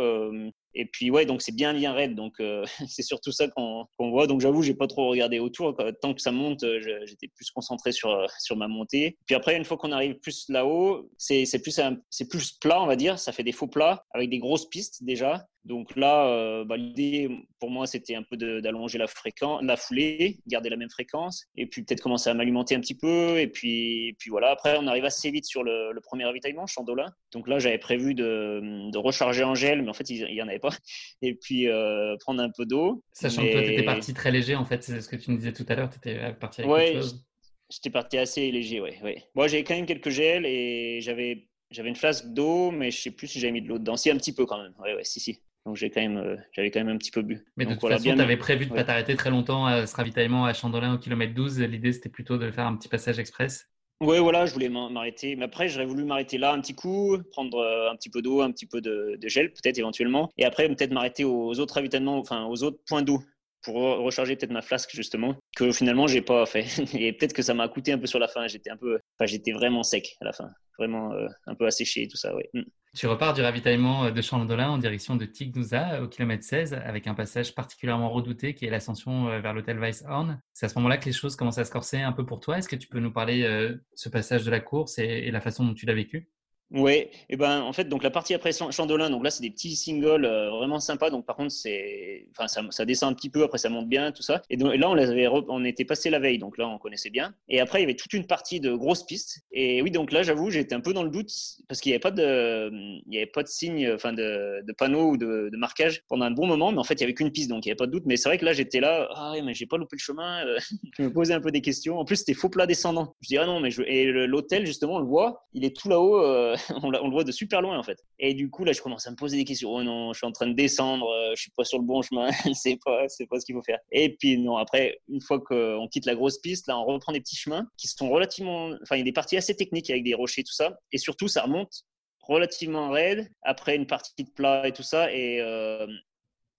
[0.74, 4.26] Et puis ouais, donc c'est bien bien raide, donc euh, c'est surtout ça qu'on voit.
[4.26, 5.76] Donc j'avoue, j'ai pas trop regardé autour.
[6.00, 9.18] Tant que ça monte, euh, j'étais plus concentré sur euh, sur ma montée.
[9.26, 12.96] Puis après, une fois qu'on arrive plus là-haut, c'est plus c'est plus plat, on va
[12.96, 13.18] dire.
[13.18, 15.46] Ça fait des faux plats avec des grosses pistes déjà.
[15.64, 20.40] Donc là, euh, bah, l'idée pour moi, c'était un peu d'allonger la fréquence, la foulée,
[20.48, 23.38] garder la même fréquence, et puis peut-être commencer à m'alimenter un petit peu.
[23.38, 24.50] Et puis, puis voilà.
[24.50, 27.12] Après, on arrive assez vite sur le, premier ravitaillement, Chandolin.
[27.32, 30.48] Donc là, j'avais prévu de, de, recharger en gel, mais en fait, il n'y en
[30.48, 30.70] avait pas.
[31.22, 33.04] Et puis euh, prendre un peu d'eau.
[33.12, 35.36] Sachant que toi, tu étais parti très léger, en fait, c'est ce que tu nous
[35.36, 35.90] disais tout à l'heure.
[35.90, 37.24] Tu étais parti avec quelque chose.
[37.70, 38.90] J'étais parti assez léger, oui.
[39.02, 39.24] Ouais.
[39.34, 43.10] Moi, j'avais quand même quelques gels et j'avais j'avais une flasque d'eau, mais je sais
[43.10, 43.96] plus si j'avais mis de l'eau dedans.
[43.96, 44.74] Si, un petit peu quand même.
[44.78, 45.40] Ouais, ouais, si, si.
[45.66, 47.44] Donc j'ai quand même, euh, j'avais quand même un petit peu bu.
[47.56, 49.94] Mais de toute façon, tu avais prévu de ne pas t'arrêter très longtemps à ce
[49.94, 51.60] ravitaillement à Chandolin au kilomètre 12.
[51.60, 53.68] L'idée, c'était plutôt de faire un petit passage express.
[54.00, 55.36] Oui, voilà, je voulais m'arrêter.
[55.36, 58.40] Mais après, j'aurais voulu m'arrêter là un petit coup, prendre euh, un petit peu d'eau,
[58.40, 60.28] un petit peu de, de gel, peut-être éventuellement.
[60.36, 63.22] Et après, peut-être m'arrêter aux autres ravitaillements, enfin aux autres points d'eau
[63.62, 67.54] pour recharger peut-être ma flasque justement que finalement j'ai pas fait et peut-être que ça
[67.54, 70.24] m'a coûté un peu sur la fin j'étais un peu enfin j'étais vraiment sec à
[70.24, 72.62] la fin vraiment euh, un peu asséché et tout ça mm.
[72.94, 77.06] Tu repars du ravitaillement euh, de Chandolin en direction de Tignusa au kilomètre 16 avec
[77.06, 80.40] un passage particulièrement redouté qui est l'ascension euh, vers l'hôtel Weisshorn.
[80.52, 82.58] C'est à ce moment-là que les choses commencent à se corser un peu pour toi.
[82.58, 85.64] Est-ce que tu peux nous parler de ce passage de la course et, la façon
[85.64, 86.28] dont tu l'as vécu?
[86.72, 89.76] Ouais, et ben en fait donc la partie après Chandolin, donc là c'est des petits
[89.76, 91.10] singles euh, vraiment sympas.
[91.10, 94.10] Donc par contre c'est, enfin ça, ça, descend un petit peu, après ça monte bien
[94.10, 94.40] tout ça.
[94.48, 97.10] Et donc là on les avait, on était passé la veille, donc là on connaissait
[97.10, 97.34] bien.
[97.50, 99.42] Et après il y avait toute une partie de grosses pistes.
[99.52, 101.30] Et oui donc là j'avoue j'étais un peu dans le doute
[101.68, 105.10] parce qu'il n'y avait pas de, il y avait pas de signe, enfin de, panneau
[105.10, 106.72] ou de, de, marquage pendant un bon moment.
[106.72, 108.04] Mais en fait il y avait qu'une piste donc il n'y avait pas de doute.
[108.06, 110.46] Mais c'est vrai que là j'étais là, ah mais j'ai pas loupé le chemin.
[110.46, 110.58] Euh,
[110.96, 111.98] je me posais un peu des questions.
[111.98, 113.14] En plus c'était faux plat descendant.
[113.20, 113.82] Je dis ah non mais je...
[113.82, 116.24] et l'hôtel justement on le voit, il est tout là-haut.
[116.24, 117.98] Euh, on, le voit de super loin en fait.
[118.18, 119.70] Et du coup, là, je commence à me poser des questions.
[119.70, 122.02] Oh non, je suis en train de descendre, euh, je suis pas sur le bon
[122.02, 123.78] chemin, c'est pas, c'est pas ce qu'il faut faire.
[123.90, 127.20] Et puis non, après, une fois qu'on quitte la grosse piste, là, on reprend des
[127.20, 130.14] petits chemins qui sont relativement, enfin, il y a des parties assez techniques avec des
[130.14, 130.78] rochers, tout ça.
[130.92, 131.84] Et surtout, ça remonte
[132.22, 135.12] relativement raide après une partie de plat et tout ça.
[135.12, 135.86] Et, euh,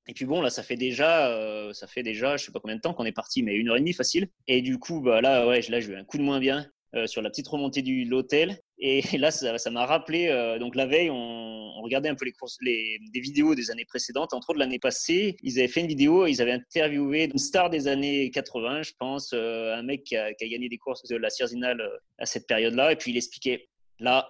[0.08, 2.76] et puis bon, là, ça fait déjà, euh, ça fait déjà, je sais pas combien
[2.76, 4.28] de temps qu'on est parti, mais une heure et demie facile.
[4.48, 6.68] Et du coup, bah là, ouais, là, j'ai eu un coup de moins bien.
[7.08, 8.60] Sur la petite remontée de l'hôtel.
[8.80, 12.58] Et là, ça m'a rappelé, euh, donc la veille, on, regardait un peu les courses,
[12.62, 14.34] les, des vidéos des années précédentes.
[14.34, 17.90] Entre autres, l'année passée, ils avaient fait une vidéo, ils avaient interviewé une star des
[17.90, 21.18] années 80, je pense, euh, un mec qui a, qui a, gagné des courses de
[21.18, 21.82] la Cierzinal
[22.20, 22.94] à cette période-là.
[22.94, 23.68] Et puis il expliquait,
[24.00, 24.30] là,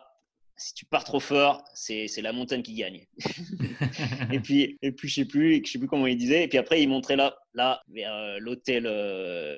[0.56, 3.06] si tu pars trop fort, c'est la montagne qui gagne.
[4.32, 6.44] et puis, et puis je sais plus, je sais plus comment il disait.
[6.44, 9.58] Et puis après, il montrait là, là, vers euh, l'hôtel euh,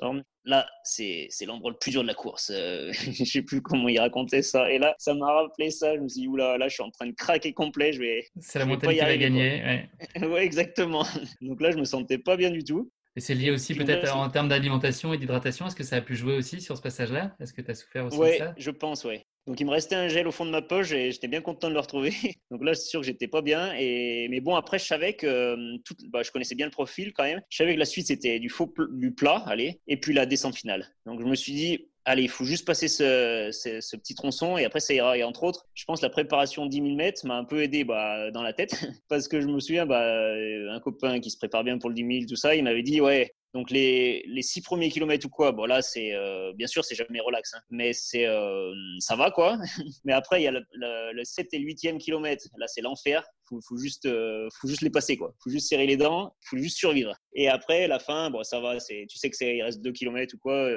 [0.00, 0.22] Horn.
[0.44, 2.50] Là, c'est l'endroit le plus dur de la course.
[2.52, 4.70] Euh, je sais plus comment il racontait ça.
[4.70, 5.94] Et là, ça m'a rappelé ça.
[5.94, 7.92] Je me suis dit, oula, là, je suis en train de craquer complet.
[7.92, 8.26] Je vais.
[8.40, 9.88] C'est la montagne qui va gagner.
[10.16, 10.26] Ouais.
[10.26, 11.06] ouais, exactement.
[11.40, 12.90] Donc là, je me sentais pas bien du tout.
[13.14, 15.66] Et c'est lié aussi peut-être en termes d'alimentation et d'hydratation.
[15.66, 17.36] Est-ce que ça a pu jouer aussi sur ce passage-là?
[17.40, 18.54] Est-ce que tu as souffert aussi de ça?
[18.56, 19.22] je pense, oui.
[19.46, 21.68] Donc il me restait un gel au fond de ma poche et j'étais bien content
[21.68, 22.12] de le retrouver.
[22.50, 23.74] Donc là, c'est sûr que j'étais pas bien.
[23.76, 25.94] Et mais bon, après, je savais que euh, tout...
[26.10, 27.42] bah, je connaissais bien le profil quand même.
[27.48, 30.54] Je savais que la suite c'était du faux du plat, allez, et puis la descente
[30.54, 30.86] finale.
[31.06, 34.64] Donc je me suis dit, allez, il faut juste passer ce, ce, petit tronçon et
[34.64, 35.18] après ça ira.
[35.18, 38.30] Et entre autres, je pense la préparation 10 000 mètres m'a un peu aidé bah,
[38.30, 38.76] dans la tête
[39.08, 42.06] parce que je me souviens, bah, un copain qui se prépare bien pour le 10
[42.06, 45.52] 000, tout ça, il m'avait dit, ouais, donc les, les six premiers kilomètres ou quoi,
[45.52, 49.30] bon là c'est euh, bien sûr c'est jamais relax, hein, mais c'est euh, ça va
[49.30, 49.58] quoi.
[50.04, 53.22] mais après il y a le, le, 7 et 8e kilomètre, là c'est l'enfer.
[53.48, 55.34] Faut, faut juste euh, faut juste les passer quoi.
[55.44, 57.14] Faut juste serrer les dents, faut juste survivre.
[57.34, 59.92] Et après la fin, bon ça va, c'est tu sais que c'est il reste 2
[59.92, 60.70] kilomètres ou quoi,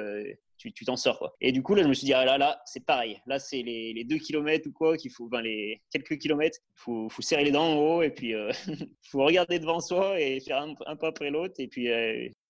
[0.58, 1.34] tu t'en sors quoi.
[1.40, 3.18] Et du coup là je me suis dit ah là là c'est pareil.
[3.26, 7.08] Là c'est les, les 2 kilomètres ou quoi qu'il faut, enfin les quelques kilomètres, faut
[7.08, 8.34] faut serrer les dents en haut et puis
[9.10, 11.88] faut regarder devant soi et faire un, un pas après l'autre et puis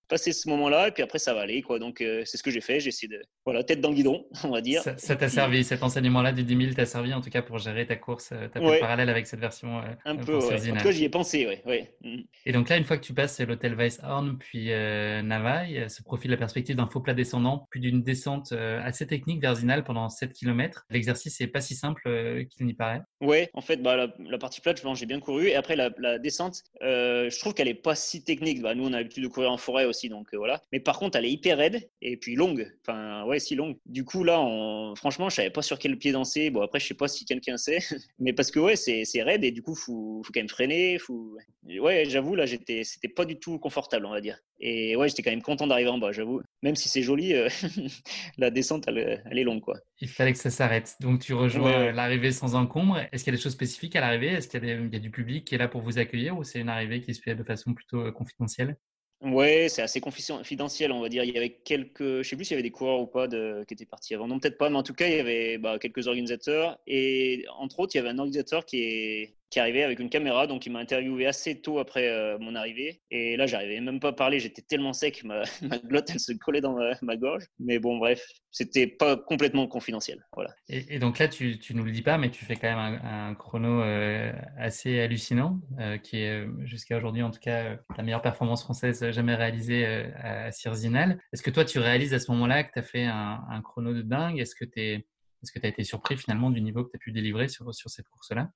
[0.07, 1.61] passer ce moment-là, et puis après, ça va aller.
[1.61, 1.79] Quoi.
[1.79, 2.79] Donc, euh, c'est ce que j'ai fait.
[2.79, 4.83] J'ai essayé de, voilà, tête dans le guidon, on va dire.
[4.97, 7.85] Ça t'a servi, cet enseignement-là du 10 000 t'a servi en tout cas pour gérer
[7.85, 8.79] ta course, euh, ta ouais.
[8.79, 9.79] parallèle avec cette version.
[9.79, 10.71] Euh, un peu, ouais.
[10.71, 11.61] En tout cas, j'y ai pensé, ouais.
[11.65, 11.91] ouais.
[12.01, 12.21] Mm.
[12.45, 16.31] Et donc là, une fois que tu passes l'hôtel Weisshorn, puis euh, Navaille, se profile
[16.31, 20.33] la perspective d'un faux plat descendant, puis d'une descente assez technique vers Zinal pendant 7
[20.33, 20.85] km.
[20.89, 23.01] L'exercice n'est pas si simple qu'il n'y paraît.
[23.21, 25.47] Ouais, en fait, bah, la, partie plate, j'ai bien couru.
[25.47, 28.61] Et après, la, la descente, je trouve qu'elle n'est pas si technique.
[28.61, 30.61] Bah, nous, on a l'habitude de courir en forêt aussi donc euh, voilà.
[30.71, 32.71] Mais par contre, elle est hyper raide et puis longue.
[32.81, 33.77] Enfin, ouais, si longue.
[33.85, 34.95] Du coup, là, on...
[34.95, 36.49] franchement, je savais pas sur quel pied danser.
[36.49, 37.79] Bon, après, je sais pas si quelqu'un sait,
[38.19, 40.99] mais parce que ouais, c'est raide et du coup, faut, faut quand même freiner.
[40.99, 41.37] Faut...
[41.79, 44.39] Ouais, j'avoue, là, j'étais, c'était pas du tout confortable, on va dire.
[44.59, 46.41] Et ouais, j'étais quand même content d'arriver en bas, j'avoue.
[46.63, 47.49] Même si c'est joli, euh,
[48.37, 49.77] la descente, elle, elle, est longue, quoi.
[49.99, 50.95] Il fallait que ça s'arrête.
[50.99, 52.99] Donc, tu rejoins l'arrivée sans encombre.
[53.11, 54.29] Est-ce qu'il y a des choses spécifiques à l'arrivée?
[54.29, 56.59] Est-ce qu'il y, y, a du public qui est là pour vous accueillir ou c'est
[56.59, 58.77] une arrivée qui se fait de façon plutôt euh, confidentielle?
[59.21, 61.23] Ouais, c'est assez confidentiel, on va dire.
[61.23, 63.63] Il y avait quelques, je sais plus s'il y avait des coureurs ou pas de,
[63.67, 64.27] qui étaient partis avant.
[64.27, 66.79] Non, peut-être pas, mais en tout cas, il y avait bah, quelques organisateurs.
[66.85, 70.45] Et entre autres, il y avait un organisateur qui est, qui arrivait avec une caméra,
[70.45, 73.01] donc il m'a interviewé assez tôt après euh, mon arrivée.
[73.11, 76.33] Et là, j'arrivais même pas à parler, j'étais tellement sec, ma, ma, glotte, elle se
[76.33, 77.45] collait dans ma, gorge.
[77.59, 78.21] Mais bon, bref,
[78.51, 80.25] c'était pas complètement confidentiel.
[80.33, 80.53] Voilà.
[80.67, 83.35] Et, donc là, tu, tu nous le dis pas, mais tu fais quand même un,
[83.35, 88.63] chrono euh, assez hallucinant, euh, qui est jusqu'à aujourd'hui, en tout cas, la meilleure performance
[88.63, 91.21] française jamais réalisée à Cirzinal.
[91.31, 94.01] Est-ce que toi, tu réalises à ce moment-là que tu as fait un, chrono de
[94.01, 94.39] dingue?
[94.39, 95.05] Est-ce que tu
[95.53, 97.89] que tu as été surpris finalement du niveau que tu as pu délivrer sur, sur
[97.89, 98.49] cette course-là?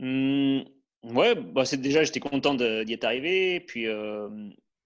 [0.00, 0.62] Mmh,
[1.04, 3.60] ouais, bah c'est déjà, j'étais content d'y être arrivé.
[3.60, 4.28] Puis, euh,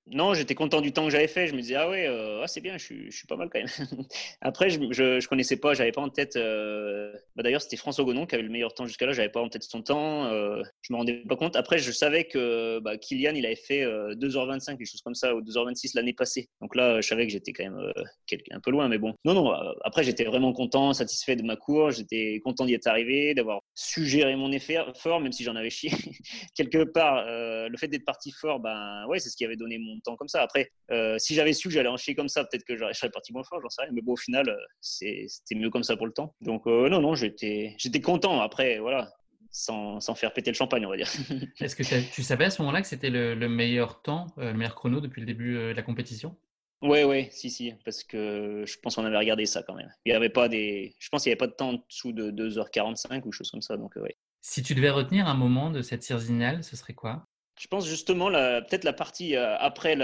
[0.07, 1.47] non, j'étais content du temps que j'avais fait.
[1.47, 3.49] Je me disais, ah ouais, euh, ah, c'est bien, je suis, je suis, pas mal
[3.49, 3.69] quand même.
[4.43, 6.37] Après, je, je, connaissais pas, j'avais pas en tête.
[6.37, 7.11] Euh...
[7.35, 9.13] Bah, D'ailleurs, c'était François Gonon qui avait le meilleur temps jusqu'à là.
[9.15, 10.27] J'avais pas en tête son temps.
[10.27, 11.57] Euh, je me rendais pas compte.
[11.57, 15.35] Après, je savais que bah, Kylian, il avait fait 2h25, euh, quelque chose comme ça,
[15.35, 16.51] ou 2h26 l'année passée.
[16.61, 17.93] Donc là, je savais que j'étais quand même
[18.51, 19.15] un peu loin, mais bon.
[19.25, 19.53] Non, non.
[19.85, 21.97] Après, j'étais vraiment content, satisfait de ma course.
[21.97, 25.91] J'étais content d'y être arrivé, d'avoir su gérer mon effort, même si j'en avais chié.
[26.55, 29.94] Quelque part, le fait d'être parti fort, ben ouais, c'est ce qui avait donné mon
[30.01, 30.43] temps comme ça.
[30.43, 33.11] Après, euh, si j'avais su que j'allais en chier comme ça, peut-être que je serais
[33.11, 33.93] parti moins fort, j'en sais rien.
[33.93, 36.35] Mais bon, au final, euh, c'était mieux comme ça pour le temps.
[36.41, 38.41] Donc non, non, j'étais content.
[38.41, 39.13] Après, voilà,
[39.51, 41.09] sans, sans, faire péter le champagne, on va dire.
[41.61, 44.75] Est-ce que tu savais à ce moment-là que c'était le, le, meilleur temps, le meilleur
[44.75, 46.37] chrono depuis le début de la compétition?
[46.85, 49.91] Ouais, ouais, si, si, parce que je pense qu'on avait regardé ça quand même.
[50.05, 52.13] Il y avait pas des, je pense qu'il n'y avait pas de temps en dessous
[52.13, 54.19] de 2h45 ou chose comme ça, donc ouais.
[54.43, 57.27] Si tu devais retenir un moment de cette Cirzinale, ce serait quoi?
[57.59, 59.95] Je pense justement peut-être la partie euh, après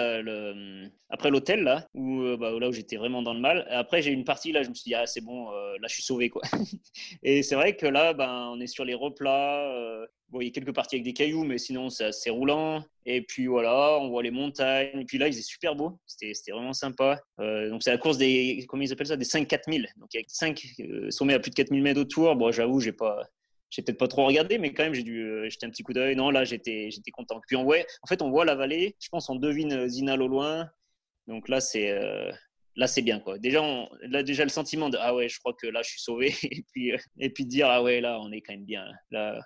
[1.31, 3.67] l'hôtel là où euh, bah, là où j'étais vraiment dans le mal.
[3.71, 5.95] Après j'ai une partie là je me suis dit ah c'est bon euh, là je
[5.95, 6.43] suis sauvé quoi.
[7.23, 9.69] et c'est vrai que là ben on est sur les replats.
[10.29, 12.85] bon il y a quelques parties avec des cailloux mais sinon c'est assez roulant.
[13.05, 15.01] Et puis voilà on voit les montagnes.
[15.01, 15.99] Et puis là il faisait super beau.
[16.07, 17.21] C'était vraiment sympa.
[17.39, 19.17] donc c'est la course des comment ils appellent ça?
[19.17, 19.89] Des 5 4000.
[19.97, 22.37] Donc il y a 5 sommets à plus de 4000 mètres autour.
[22.37, 23.25] Bon j'avoue j'ai pas
[23.71, 25.93] j'ai peut-être pas trop regardé, mais quand même, j'ai dû euh, jeter un petit coup
[25.93, 26.17] d'œil.
[26.17, 27.41] Non, là, j'étais, j'étais content.
[27.47, 28.97] Puis on voit, en fait, on voit la vallée.
[29.01, 30.69] Je pense on devine euh, Zinal au loin.
[31.29, 32.33] Donc là, c'est, euh,
[32.75, 33.39] là, c'est bien, quoi.
[33.39, 36.01] Déjà, on, là, déjà le sentiment de ah ouais, je crois que là, je suis
[36.01, 36.35] sauvé.
[36.43, 38.87] et puis, et puis dire ah ouais, là, on est quand même bien.
[39.11, 39.41] Là,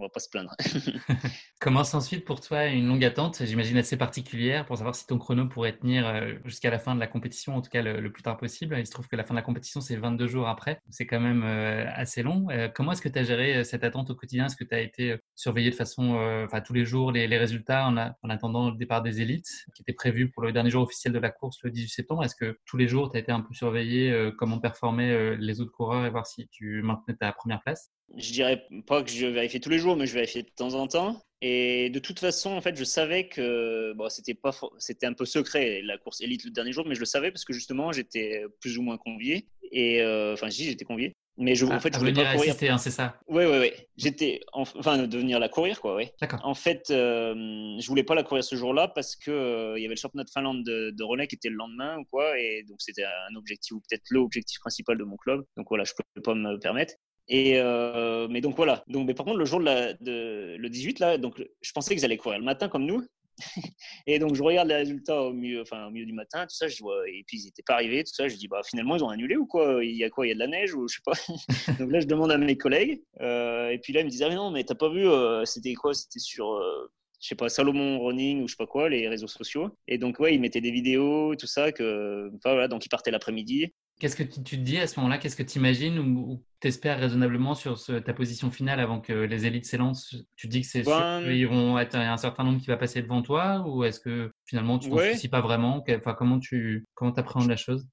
[0.00, 0.54] on va pas se plaindre.
[1.60, 5.46] Commence ensuite pour toi une longue attente, j'imagine assez particulière, pour savoir si ton chrono
[5.46, 8.36] pourrait tenir euh, jusqu'à la fin de la compétition, en tout cas le, plus tard
[8.36, 8.76] possible.
[8.78, 11.20] Il se trouve que la fin de la compétition, c'est 22 jours après, c'est quand
[11.20, 12.48] même euh, assez long.
[12.50, 14.46] Euh, comment est-ce que tu as géré cette attente au quotidien?
[14.46, 16.14] Est-ce que tu as été surveillé de façon,
[16.44, 19.92] enfin tous les jours, les, résultats en, en, attendant le départ des élites, qui était
[19.92, 22.76] prévu pour le dernier jour officiel de la course le 18 septembre Est-ce que tous
[22.76, 26.26] les jours, tu as été un peu surveillé comment performaient les autres coureurs et voir
[26.26, 27.90] si tu maintenais ta première place?
[28.16, 30.86] Je dirais pas que je vérifiais tous les jours, mais je vérifiais de temps en
[30.86, 31.22] temps.
[31.42, 35.80] Et de toute façon, en fait, je savais que c'était pas, c'était un peu secret
[35.82, 38.76] la course élite le dernier jour, mais je le savais parce que justement, j'étais plus
[38.76, 39.46] ou moins convié.
[39.72, 41.14] Et euh, enfin, je dis j'étais convié.
[41.40, 42.54] Mais je, en ah, fait, je voulais pas courir.
[42.70, 43.18] Hein, c'est ça?
[43.26, 43.72] Oui, oui, oui.
[43.96, 46.08] J'étais, enfin, de venir la courir, quoi, oui.
[46.20, 46.38] D'accord.
[46.44, 47.34] En fait, euh,
[47.80, 50.24] je voulais pas la courir ce jour-là parce que euh, il y avait le championnat
[50.24, 53.34] de Finlande de, de, relais qui était le lendemain ou quoi, et donc c'était un
[53.36, 55.42] objectif ou peut-être l'objectif principal de mon club.
[55.56, 56.94] Donc voilà, je pouvais pas me permettre.
[57.28, 58.84] Et euh, mais donc voilà.
[58.88, 61.94] Donc, mais par contre, le jour de, la, de le 18 là, donc je pensais
[61.94, 63.06] qu'ils allaient courir le matin comme nous.
[64.06, 66.68] et donc je regarde les résultats au milieu, enfin au milieu du matin, tout ça,
[66.68, 69.04] je vois, et puis ils n'étaient pas arrivés, tout ça, je dis bah finalement ils
[69.04, 69.84] ont annulé ou quoi?
[69.84, 70.26] Il y a quoi?
[70.26, 71.12] Il y a de la neige ou je sais pas?
[71.78, 74.28] donc là je demande à mes collègues, euh, et puis là ils me disent ah
[74.28, 75.94] mais non mais t'as pas vu, euh, c'était quoi?
[75.94, 79.28] C'était sur euh, je sais pas, Salomon Running ou je sais pas quoi, les réseaux
[79.28, 79.76] sociaux.
[79.86, 83.10] Et donc, ouais, ils mettaient des vidéos, tout ça, que, enfin, voilà, donc ils partaient
[83.10, 83.74] l'après-midi.
[84.00, 85.18] Qu'est-ce que tu, te dis à ce moment-là?
[85.18, 89.46] Qu'est-ce que tu imagines ou, tu espères raisonnablement sur ta position finale avant que les
[89.46, 90.16] élites s'élancent?
[90.36, 93.02] Tu dis que c'est ben, sûr qu'ils vont être un certain nombre qui va passer
[93.02, 95.84] devant toi ou est-ce que finalement tu ne t'en soucies pas vraiment?
[95.88, 97.86] Enfin, Comment tu comment appréhendes la chose?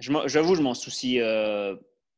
[0.00, 1.76] J'avoue, je m'en soucie euh,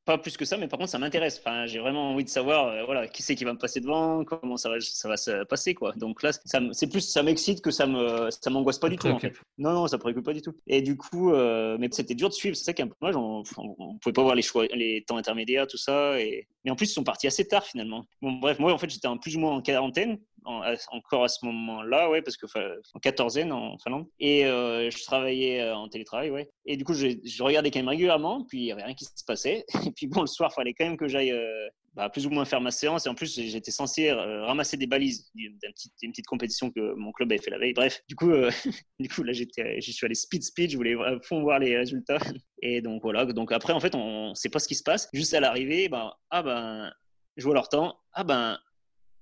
[0.09, 1.39] pas plus que ça, mais par contre, ça m'intéresse.
[1.39, 4.25] Enfin, j'ai vraiment envie de savoir, euh, voilà, qui c'est qui va me passer devant,
[4.25, 5.93] comment ça va, ça va se passer, quoi.
[5.97, 6.31] Donc là,
[6.73, 9.35] c'est plus, ça m'excite que ça me, ça m'angoisse pas du tout, en fait.
[9.59, 10.55] Non, non, ça préoccupe pas du tout.
[10.67, 12.57] Et du coup, euh, mais c'était dur de suivre.
[12.57, 13.17] C'est ça qui est un peu dommage.
[13.17, 13.43] On,
[13.79, 16.19] on, pouvait pas voir les choix, les temps intermédiaires, tout ça.
[16.19, 18.07] Et, mais en plus, ils sont partis assez tard finalement.
[18.23, 22.11] Bon, bref, moi, en fait, j'étais plus ou moins en quarantaine encore à ce moment-là,
[22.11, 22.47] ouais, parce que
[22.95, 24.07] en quatorzaine en Finlande.
[24.19, 26.51] Et euh, je travaillais euh, en télétravail, ouais.
[26.67, 29.25] Et du coup, je, regardais quand même régulièrement, puis il n'y avait rien qui se
[29.27, 29.65] passait.
[29.87, 32.31] Et puis bon, le soir, il fallait quand même que j'aille euh, bah, plus ou
[32.31, 33.07] moins faire ma séance.
[33.07, 37.43] Et en plus, j'étais censé ramasser des balises d'une petite, compétition que mon club avait
[37.43, 37.75] fait la veille.
[37.75, 38.31] Bref, du coup,
[38.99, 40.71] du coup là, j'étais, je suis allé speed speed.
[40.71, 42.19] Je voulais fond voir les résultats.
[42.63, 43.25] Et donc voilà.
[43.27, 45.09] Donc après, en fait, on ne sait pas ce qui se passe.
[45.13, 46.93] Juste à l'arrivée, ben, ah ben,
[47.37, 47.99] je vois leur temps.
[48.13, 48.59] Ah ben,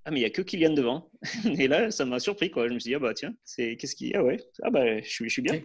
[0.06, 1.10] ah mais il y a que Kylian devant.
[1.58, 2.68] Et là, ça m'a surpris quoi.
[2.68, 5.08] Je me suis dit ah bah tiens, c'est qu'est-ce qui ah ouais ah bah je
[5.08, 5.60] suis je suis bien.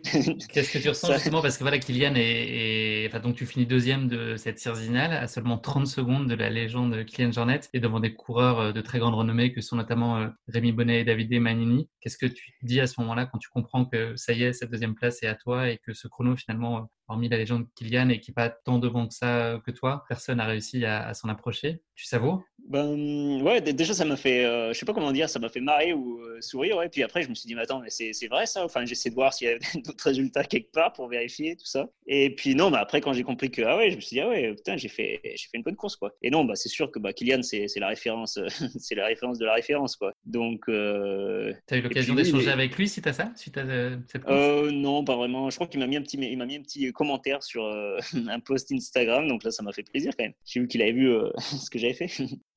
[0.49, 1.41] Qu'est-ce que tu ressens justement?
[1.41, 5.57] Parce que voilà Kylian est, enfin donc tu finis deuxième de cette Cirzinale à seulement
[5.57, 9.15] 30 secondes de la légende Kylian Jornet et devant des coureurs euh, de très grande
[9.15, 11.89] renommée que sont notamment euh, Rémi Bonnet et David Manini.
[12.01, 14.71] Qu'est-ce que tu dis à ce moment-là quand tu comprends que ça y est cette
[14.71, 18.19] deuxième place est à toi et que ce chrono finalement hormis la légende Kylian et
[18.19, 21.81] qui n'est pas tant devant que ça que toi, personne n'a réussi à, s'en approcher?
[21.95, 22.41] Tu savoures?
[22.69, 25.61] Ben ouais, déjà ça m'a fait, euh, je sais pas comment dire, ça m'a fait
[25.61, 26.77] marrer ou euh, sourire.
[26.77, 26.89] Ouais.
[26.89, 29.15] Puis après je me suis dit, mais attends, mais c'est vrai ça Enfin, j'essaie de
[29.15, 31.89] voir s'il y a d'autres résultats quelque part pour vérifier tout ça.
[32.07, 34.21] Et puis non, mais après quand j'ai compris que ah ouais, je me suis dit
[34.21, 36.13] ah ouais, putain, j'ai fait, j'ai fait une bonne course quoi.
[36.21, 38.39] Et non, bah c'est sûr que bah, Kylian c'est la référence,
[38.79, 40.13] c'est la référence de la référence quoi.
[40.25, 40.69] Donc.
[40.69, 41.53] Euh...
[41.69, 44.35] as eu l'occasion d'échanger avec lui suite à ça, suite à euh, cette course?
[44.35, 45.49] Euh, Non, pas vraiment.
[45.49, 47.97] Je crois qu'il m'a mis un petit, il m'a mis un petit commentaire sur euh,
[48.29, 49.27] un post Instagram.
[49.27, 50.33] Donc là, ça m'a fait plaisir quand même.
[50.45, 52.09] J'ai vu qu'il avait vu euh, ce que j'avais fait.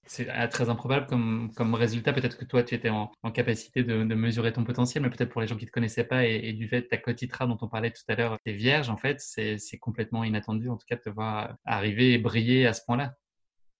[0.06, 2.12] C'est euh, très improbable comme, résultat.
[2.12, 5.46] Peut-être que toi, tu étais en, capacité de, mesurer ton potentiel, mais peut-être pour les
[5.46, 8.02] gens qui ne te connaissaient pas et, du fait ta quotitra dont on parlait tout
[8.08, 11.54] à l'heure, t'es vierge, en fait, c'est complètement inattendu, en tout cas, de te voir
[11.64, 13.14] arriver et briller à ce point-là.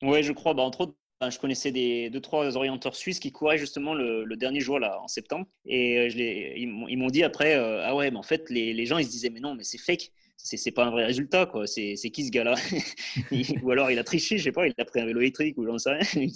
[0.03, 0.55] Oui, je crois.
[0.55, 0.95] Bah, entre autres,
[1.31, 5.47] je connaissais deux trois orienteurs suisses qui couraient justement le, dernier jour là en septembre
[5.64, 8.99] et je les, ils m'ont dit après ah ouais mais en fait les, les, gens
[8.99, 11.66] ils se disaient mais non mais c'est fake c'est pas un vrai résultat quoi.
[11.66, 12.55] C'est qui ce gars-là?
[13.62, 15.64] Ou alors il a triché je sais pas il a pris un vélo électrique ou
[15.64, 16.26] j'en sais rien.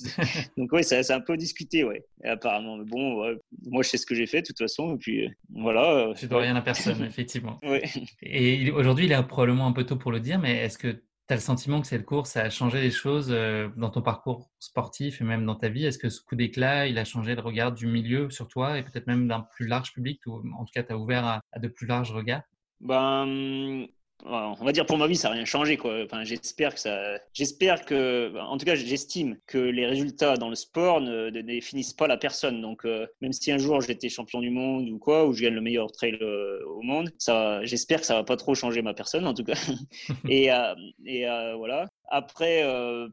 [0.57, 2.77] Donc ouais c'est un peu discuté ouais apparemment.
[2.77, 3.37] Mais bon
[3.67, 4.95] moi je sais ce que j'ai fait de toute façon.
[4.95, 6.13] Et puis voilà.
[6.17, 7.59] Tu dois rien à personne effectivement.
[7.69, 7.83] Ouais.
[8.23, 11.35] et aujourd'hui il est probablement un peu tôt pour le dire mais est-ce que tu
[11.35, 15.21] as le sentiment que cette course a changé les choses euh, dans ton parcours sportif
[15.21, 15.85] et même dans ta vie?
[15.85, 18.83] Est-ce que ce coup d'éclat, il a changé le regard du milieu sur toi et
[18.83, 21.59] peut-être même d'un plus large public ou en tout cas, tu as ouvert à, à,
[21.59, 22.41] de plus larges regards?
[22.81, 23.89] Ben,
[24.25, 25.77] on va dire pour ma vie, ça n'a rien changé.
[25.77, 26.05] Quoi.
[26.05, 27.19] Enfin, j'espère que ça.
[27.33, 28.37] J'espère que.
[28.39, 32.61] En tout cas, j'estime que les résultats dans le sport ne, définissent pas la personne.
[32.61, 35.55] Donc, euh, même si un jour j'étais champion du monde ou quoi, ou je gagne
[35.55, 38.95] le meilleur trail euh, au monde, ça, j'espère que ça va pas trop changer ma
[38.95, 39.55] personne, en tout cas.
[40.29, 40.75] et euh,
[41.07, 41.25] et
[41.57, 41.87] voilà.
[42.11, 42.65] Après,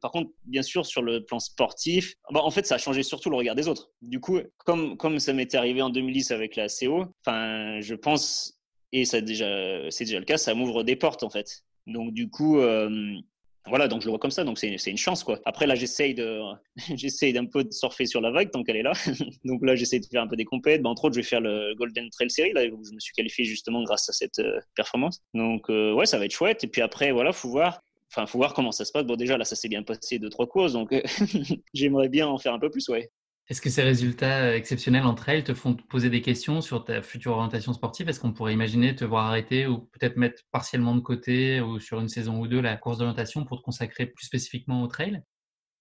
[0.01, 3.29] par contre, bien sûr, sur le plan sportif, bah, en fait, ça a changé surtout
[3.29, 3.89] le regard des autres.
[4.01, 8.55] Du coup, comme, comme ça m'était arrivé en 2010 avec la CO, enfin, je pense
[8.91, 11.63] et ça déjà, c'est déjà le cas, ça m'ouvre des portes en fait.
[11.87, 13.19] Donc du coup, euh,
[13.67, 15.39] voilà, donc je le vois comme ça, donc c'est une chance quoi.
[15.45, 16.39] Après là, j'essaye de,
[16.95, 18.93] j'essaye d'un peu de surfer sur la vague tant qu'elle est là.
[19.43, 20.81] donc là, j'essaye de faire un peu des compètes.
[20.83, 23.13] Bah, entre autres, je vais faire le Golden Trail Series là où je me suis
[23.13, 25.21] qualifié justement grâce à cette euh, performance.
[25.33, 26.63] Donc euh, ouais, ça va être chouette.
[26.63, 27.79] Et puis après, voilà, faut voir.
[28.11, 29.03] Enfin, faut voir comment ça se passe.
[29.03, 30.93] Bon, déjà là, ça s'est bien passé deux trois courses, donc
[31.73, 33.09] j'aimerais bien en faire un peu plus, ouais.
[33.47, 37.03] Est-ce que ces résultats euh, exceptionnels entre elles te font poser des questions sur ta
[37.03, 38.09] future orientation sportive?
[38.09, 41.99] Est-ce qu'on pourrait imaginer te voir arrêter ou peut-être mettre partiellement de côté ou sur
[41.99, 45.21] une saison ou deux la course d'orientation pour te consacrer plus spécifiquement au trail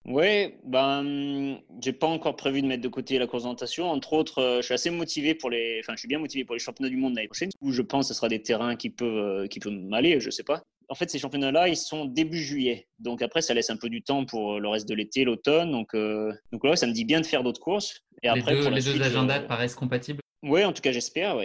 [0.07, 3.91] oui, ben, j'ai pas encore prévu de mettre de côté la course d'orientation.
[3.91, 6.55] Entre autres, euh, je suis assez motivé pour les, enfin, je suis bien motivé pour
[6.55, 8.91] les championnats du monde l'année prochaine, où je pense que ce sera des terrains qui
[8.91, 10.63] peuvent, euh, qui peuvent m'aller, je sais pas
[10.95, 12.87] en fait, ces championnats-là, ils sont début juillet.
[13.01, 15.73] Donc après, ça laisse un peu du temps pour le reste de l'été, l'automne.
[15.73, 18.05] Donc, euh, donc là, ça me dit bien de faire d'autres courses.
[18.23, 20.21] Et les après, deux, les deux agendas paraissent compatibles?
[20.45, 21.37] Oui, en tout cas, j'espère,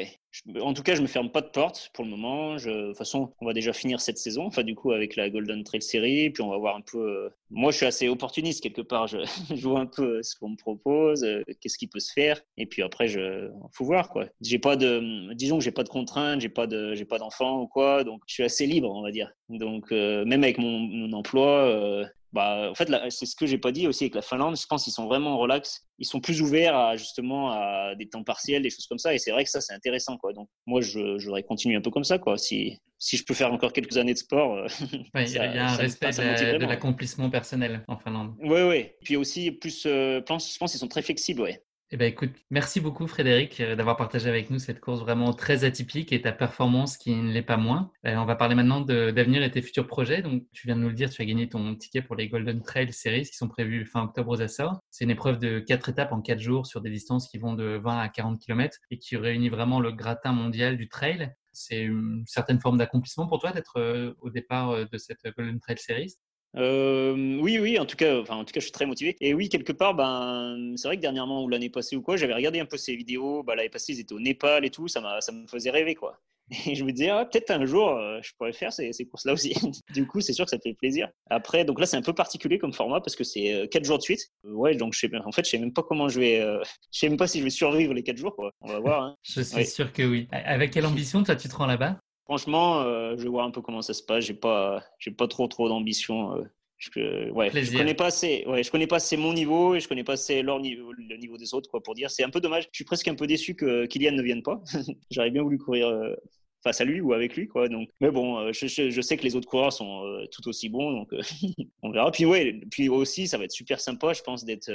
[0.61, 2.55] En tout cas, je me ferme pas de porte pour le moment.
[2.55, 5.63] De toute façon, on va déjà finir cette saison, enfin, du coup, avec la Golden
[5.63, 6.99] Trail Series, puis on va voir un peu.
[6.99, 9.07] Euh, moi, je suis assez opportuniste quelque part.
[9.07, 9.17] Je,
[9.67, 12.84] vois un peu ce qu'on me propose, euh, qu'est-ce qui peut se faire, et puis
[12.84, 14.25] après, je, faut voir quoi.
[14.41, 17.61] J'ai pas de, disons que j'ai pas de contraintes, j'ai pas de, j'ai pas d'enfants
[17.61, 19.32] ou quoi, donc je suis assez libre, on va dire.
[19.49, 23.88] Donc, euh, même avec mon emploi, bah, en fait, c'est ce que j'ai pas dit
[23.88, 24.55] aussi avec la Finlande.
[24.55, 25.88] Je pense qu'ils sont vraiment relax.
[25.97, 29.13] Ils sont plus ouverts à justement à des temps partiels, des choses comme ça.
[29.13, 30.34] Et c'est vrai que ça, c'est intéressant, quoi.
[30.34, 32.38] Donc, moi, j'aurais continué un peu comme ça, quoi.
[32.38, 34.57] Si, si je peux faire encore quelques années de sport.
[34.57, 34.67] Euh,
[35.15, 38.36] il y a un respect de, l'accomplissement personnel en Finlande.
[38.41, 38.89] Oui, oui.
[39.03, 41.63] Puis aussi, plus, euh, je pense qu'ils sont très flexibles, ouais.
[41.91, 45.63] Eh ben, écoute, merci beaucoup Frédéric euh, d'avoir partagé avec nous cette course vraiment très
[45.63, 47.91] atypique et ta performance qui ne l'est pas moins.
[48.05, 50.21] Euh, on va parler maintenant d'avenir et tes futurs projets.
[50.21, 52.61] Donc, tu viens de nous le dire, tu as gagné ton ticket pour les Golden
[52.61, 54.79] Trail Series qui sont prévus fin octobre aux Açores.
[54.91, 57.79] C'est une épreuve de quatre étapes en quatre jours sur des distances qui vont de
[57.83, 61.33] 20 à 40 km et qui réunit vraiment le gratin mondial du trail.
[61.53, 65.79] C'est une certaine forme d'accomplissement pour toi d'être euh, au départ de cette Golden Trail
[65.79, 66.13] Series?
[66.58, 69.16] Euh, oui, oui, en tout cas, enfin, en tout cas, je suis très motivé.
[69.22, 72.34] Et oui, quelque part, ben, c'est vrai que dernièrement ou l'année passée ou quoi, j'avais
[72.34, 73.43] regardé un peu ces vidéos.
[73.43, 76.20] Ben, l'année passée, ils étaient au Népal et tout, ça, ça me faisait rêver, quoi.
[76.66, 79.34] Et je me disais, ah, peut-être un jour, euh, je pourrais faire ces, ces courses-là
[79.34, 79.54] aussi.
[79.93, 81.08] du coup, c'est sûr que ça fait plaisir.
[81.30, 83.97] Après, donc là, c'est un peu particulier comme format parce que c'est 4 euh, jours
[84.00, 84.32] de suite.
[84.43, 86.39] ouais, donc je sais, en fait, je sais même pas comment je vais,
[86.91, 88.52] je sais même pas si je vais survivre les 4 jours, quoi.
[88.62, 89.04] On va voir.
[89.04, 89.16] Hein.
[89.22, 90.28] je suis sûr que oui.
[90.32, 92.00] Avec quelle ambition, toi, tu te rends là-bas?
[92.30, 92.84] Franchement,
[93.17, 94.23] je vais voir un peu comment ça se passe.
[94.23, 96.45] J'ai pas, j'ai pas trop, trop d'ambition.
[96.80, 98.45] Je, ouais, je connais pas assez.
[98.47, 101.17] Ouais, je connais pas assez mon niveau et je connais pas assez leur niveau, le
[101.17, 102.09] niveau des autres, quoi, pour dire.
[102.09, 102.63] C'est un peu dommage.
[102.71, 104.61] Je suis presque un peu déçu que Kylian ne vienne pas.
[105.11, 106.15] J'aurais bien voulu courir euh,
[106.63, 107.67] face à lui ou avec lui, quoi.
[107.67, 110.69] Donc, mais bon, euh, je, je, sais que les autres coureurs sont euh, tout aussi
[110.69, 111.13] bons, donc
[111.84, 112.11] on verra.
[112.11, 114.71] Puis ouais, puis aussi, ça va être super sympa, je pense, d'être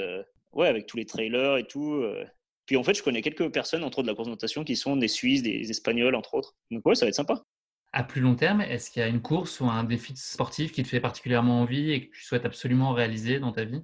[0.53, 2.05] ouais avec tous les trailers et tout.
[2.67, 5.09] Puis en fait, je connais quelques personnes, entre autres de la course qui sont des
[5.09, 6.55] Suisses, des Espagnols, entre autres.
[6.71, 7.45] Donc ouais, ça va être sympa
[7.95, 10.83] à plus long terme, est-ce qu'il y a une course ou un défi sportif qui
[10.83, 13.83] te fait particulièrement envie et que tu souhaites absolument réaliser dans ta vie?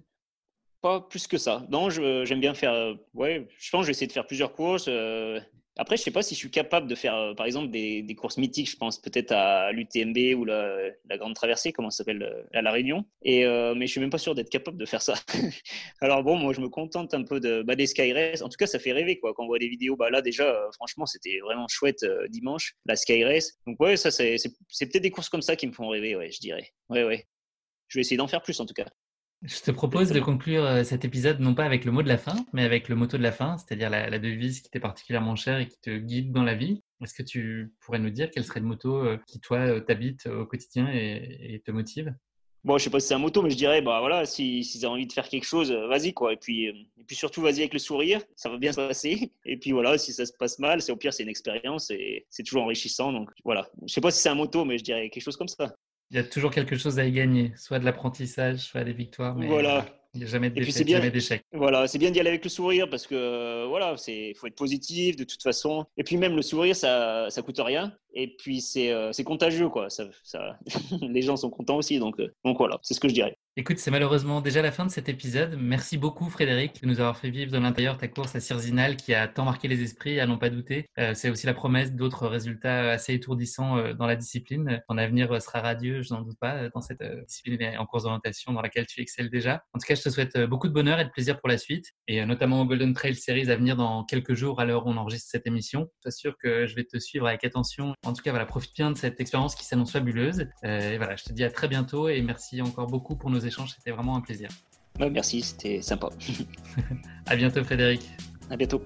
[0.83, 1.65] Pas plus que ça.
[1.71, 2.73] Non, j'aime bien faire.
[2.73, 4.87] Euh, ouais, je pense que je vais essayer de faire plusieurs courses.
[4.89, 5.39] Euh,
[5.81, 8.37] après, je sais pas si je suis capable de faire, euh, par exemple, des, courses
[8.37, 8.71] mythiques.
[8.71, 12.71] Je pense peut-être à l'UTMB ou la, Grande Traversée, comment ça s'appelle, euh, à La
[12.71, 13.07] Réunion.
[13.23, 15.15] Et, euh, mais je suis même pas sûr d'être capable de faire ça.
[16.03, 18.43] Alors bon, moi, je me contente un peu de, bah, des Sky Race.
[18.43, 19.33] En tout cas, ça fait rêver, quoi.
[19.33, 23.25] Quand on voit des vidéos, bah là, déjà, franchement, c'était vraiment chouette dimanche, la Sky
[23.25, 23.59] Race.
[23.67, 26.41] Donc ouais, ça, c'est peut-être des courses comme ça qui me font rêver, ouais, je
[26.41, 26.69] dirais.
[26.91, 27.27] Ouais, ouais.
[27.89, 28.87] Je vais essayer d'en faire plus, en tout cas.
[29.43, 32.19] Je te propose de conclure euh, cet épisode non pas avec le mot de la
[32.19, 35.59] fin, mais avec le motto de la fin, c'est-à-dire la, devise qui t'est particulièrement chère
[35.59, 36.83] et qui te guide dans la vie.
[37.03, 40.27] Est-ce que tu pourrais nous dire quel serait le motto euh, qui, toi, euh, t'habite
[40.27, 42.15] au quotidien et, te motive?
[42.65, 44.85] Bon, je sais pas si c'est un moto, mais je dirais, bah voilà, s'ils si,
[44.85, 46.35] ont envie de faire quelque chose, vas-y quoi.
[46.35, 49.33] Et puis, et puis surtout, vas-y avec le sourire, ça va bien se passer.
[49.47, 52.27] Et puis voilà, si ça se passe mal, c'est au pire, c'est une expérience et
[52.29, 53.11] c'est toujours enrichissant.
[53.11, 55.49] Donc voilà, je sais pas si c'est un moto, mais je dirais quelque chose comme
[55.49, 55.75] ça.
[56.11, 59.37] Il y a toujours quelque chose à y gagner, soit de l'apprentissage, soit des victoires.
[59.37, 59.87] Mais voilà.
[60.13, 61.45] Il n'y a jamais d'échec.
[61.53, 65.15] Voilà, c'est bien d'y aller avec le sourire parce que voilà, c'est faut être positif
[65.15, 65.87] de toute façon.
[65.97, 67.95] Et puis même le sourire, ça ça coûte rien.
[68.15, 69.91] Et puis c'est euh, contagieux quoi.
[69.91, 70.59] Ça, ça...
[71.01, 71.99] les gens sont contents aussi.
[71.99, 73.37] Donc euh, donc voilà, c'est ce que je dirais.
[73.57, 75.57] Écoute, c'est malheureusement déjà la fin de cet épisode.
[75.59, 79.13] Merci beaucoup Frédéric de nous avoir fait vivre de l'intérieur ta course à Cirzinal qui
[79.13, 80.87] a tant marqué les esprits, à n'en pas douter.
[81.01, 84.81] Euh, c'est aussi la promesse d'autres résultats assez étourdissants euh, dans la discipline.
[84.89, 88.53] Ton avenir sera radieux, je n'en doute pas, dans cette euh, discipline en course d'orientation
[88.53, 89.65] dans laquelle tu excelles déjà.
[89.75, 91.87] En tout cas, je te souhaite beaucoup de bonheur et de plaisir pour la suite,
[92.07, 94.97] et notamment au Golden Trail Series à venir dans quelques jours à l'heure où on
[94.97, 95.91] enregistre cette émission.
[96.05, 97.95] Je sûr que je vais te suivre avec attention.
[98.05, 100.47] En tout cas, voilà, profite bien de cette expérience qui s'annonce fabuleuse.
[100.63, 103.75] et voilà, je te dis à très bientôt et merci encore beaucoup pour nos échanges.
[103.77, 104.49] C'était vraiment un plaisir.
[104.99, 106.09] merci, c'était sympa.
[107.27, 108.09] à bientôt, Frédéric.
[108.49, 108.83] À bientôt.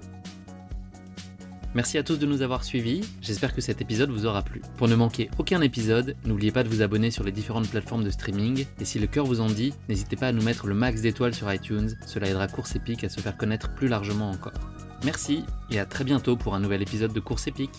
[1.75, 4.63] Merci à tous de nous avoir suivis, j'espère que cet épisode vous aura plu.
[4.77, 8.11] Pour ne manquer aucun épisode, n'oubliez pas de vous abonner sur les différentes plateformes de
[8.11, 11.01] streaming, et si le cœur vous en dit, n'hésitez pas à nous mettre le max
[11.01, 14.53] d'étoiles sur iTunes, cela aidera Course Épique à se faire connaître plus largement encore.
[15.05, 17.75] Merci, et à très bientôt pour un nouvel épisode de Course Épique.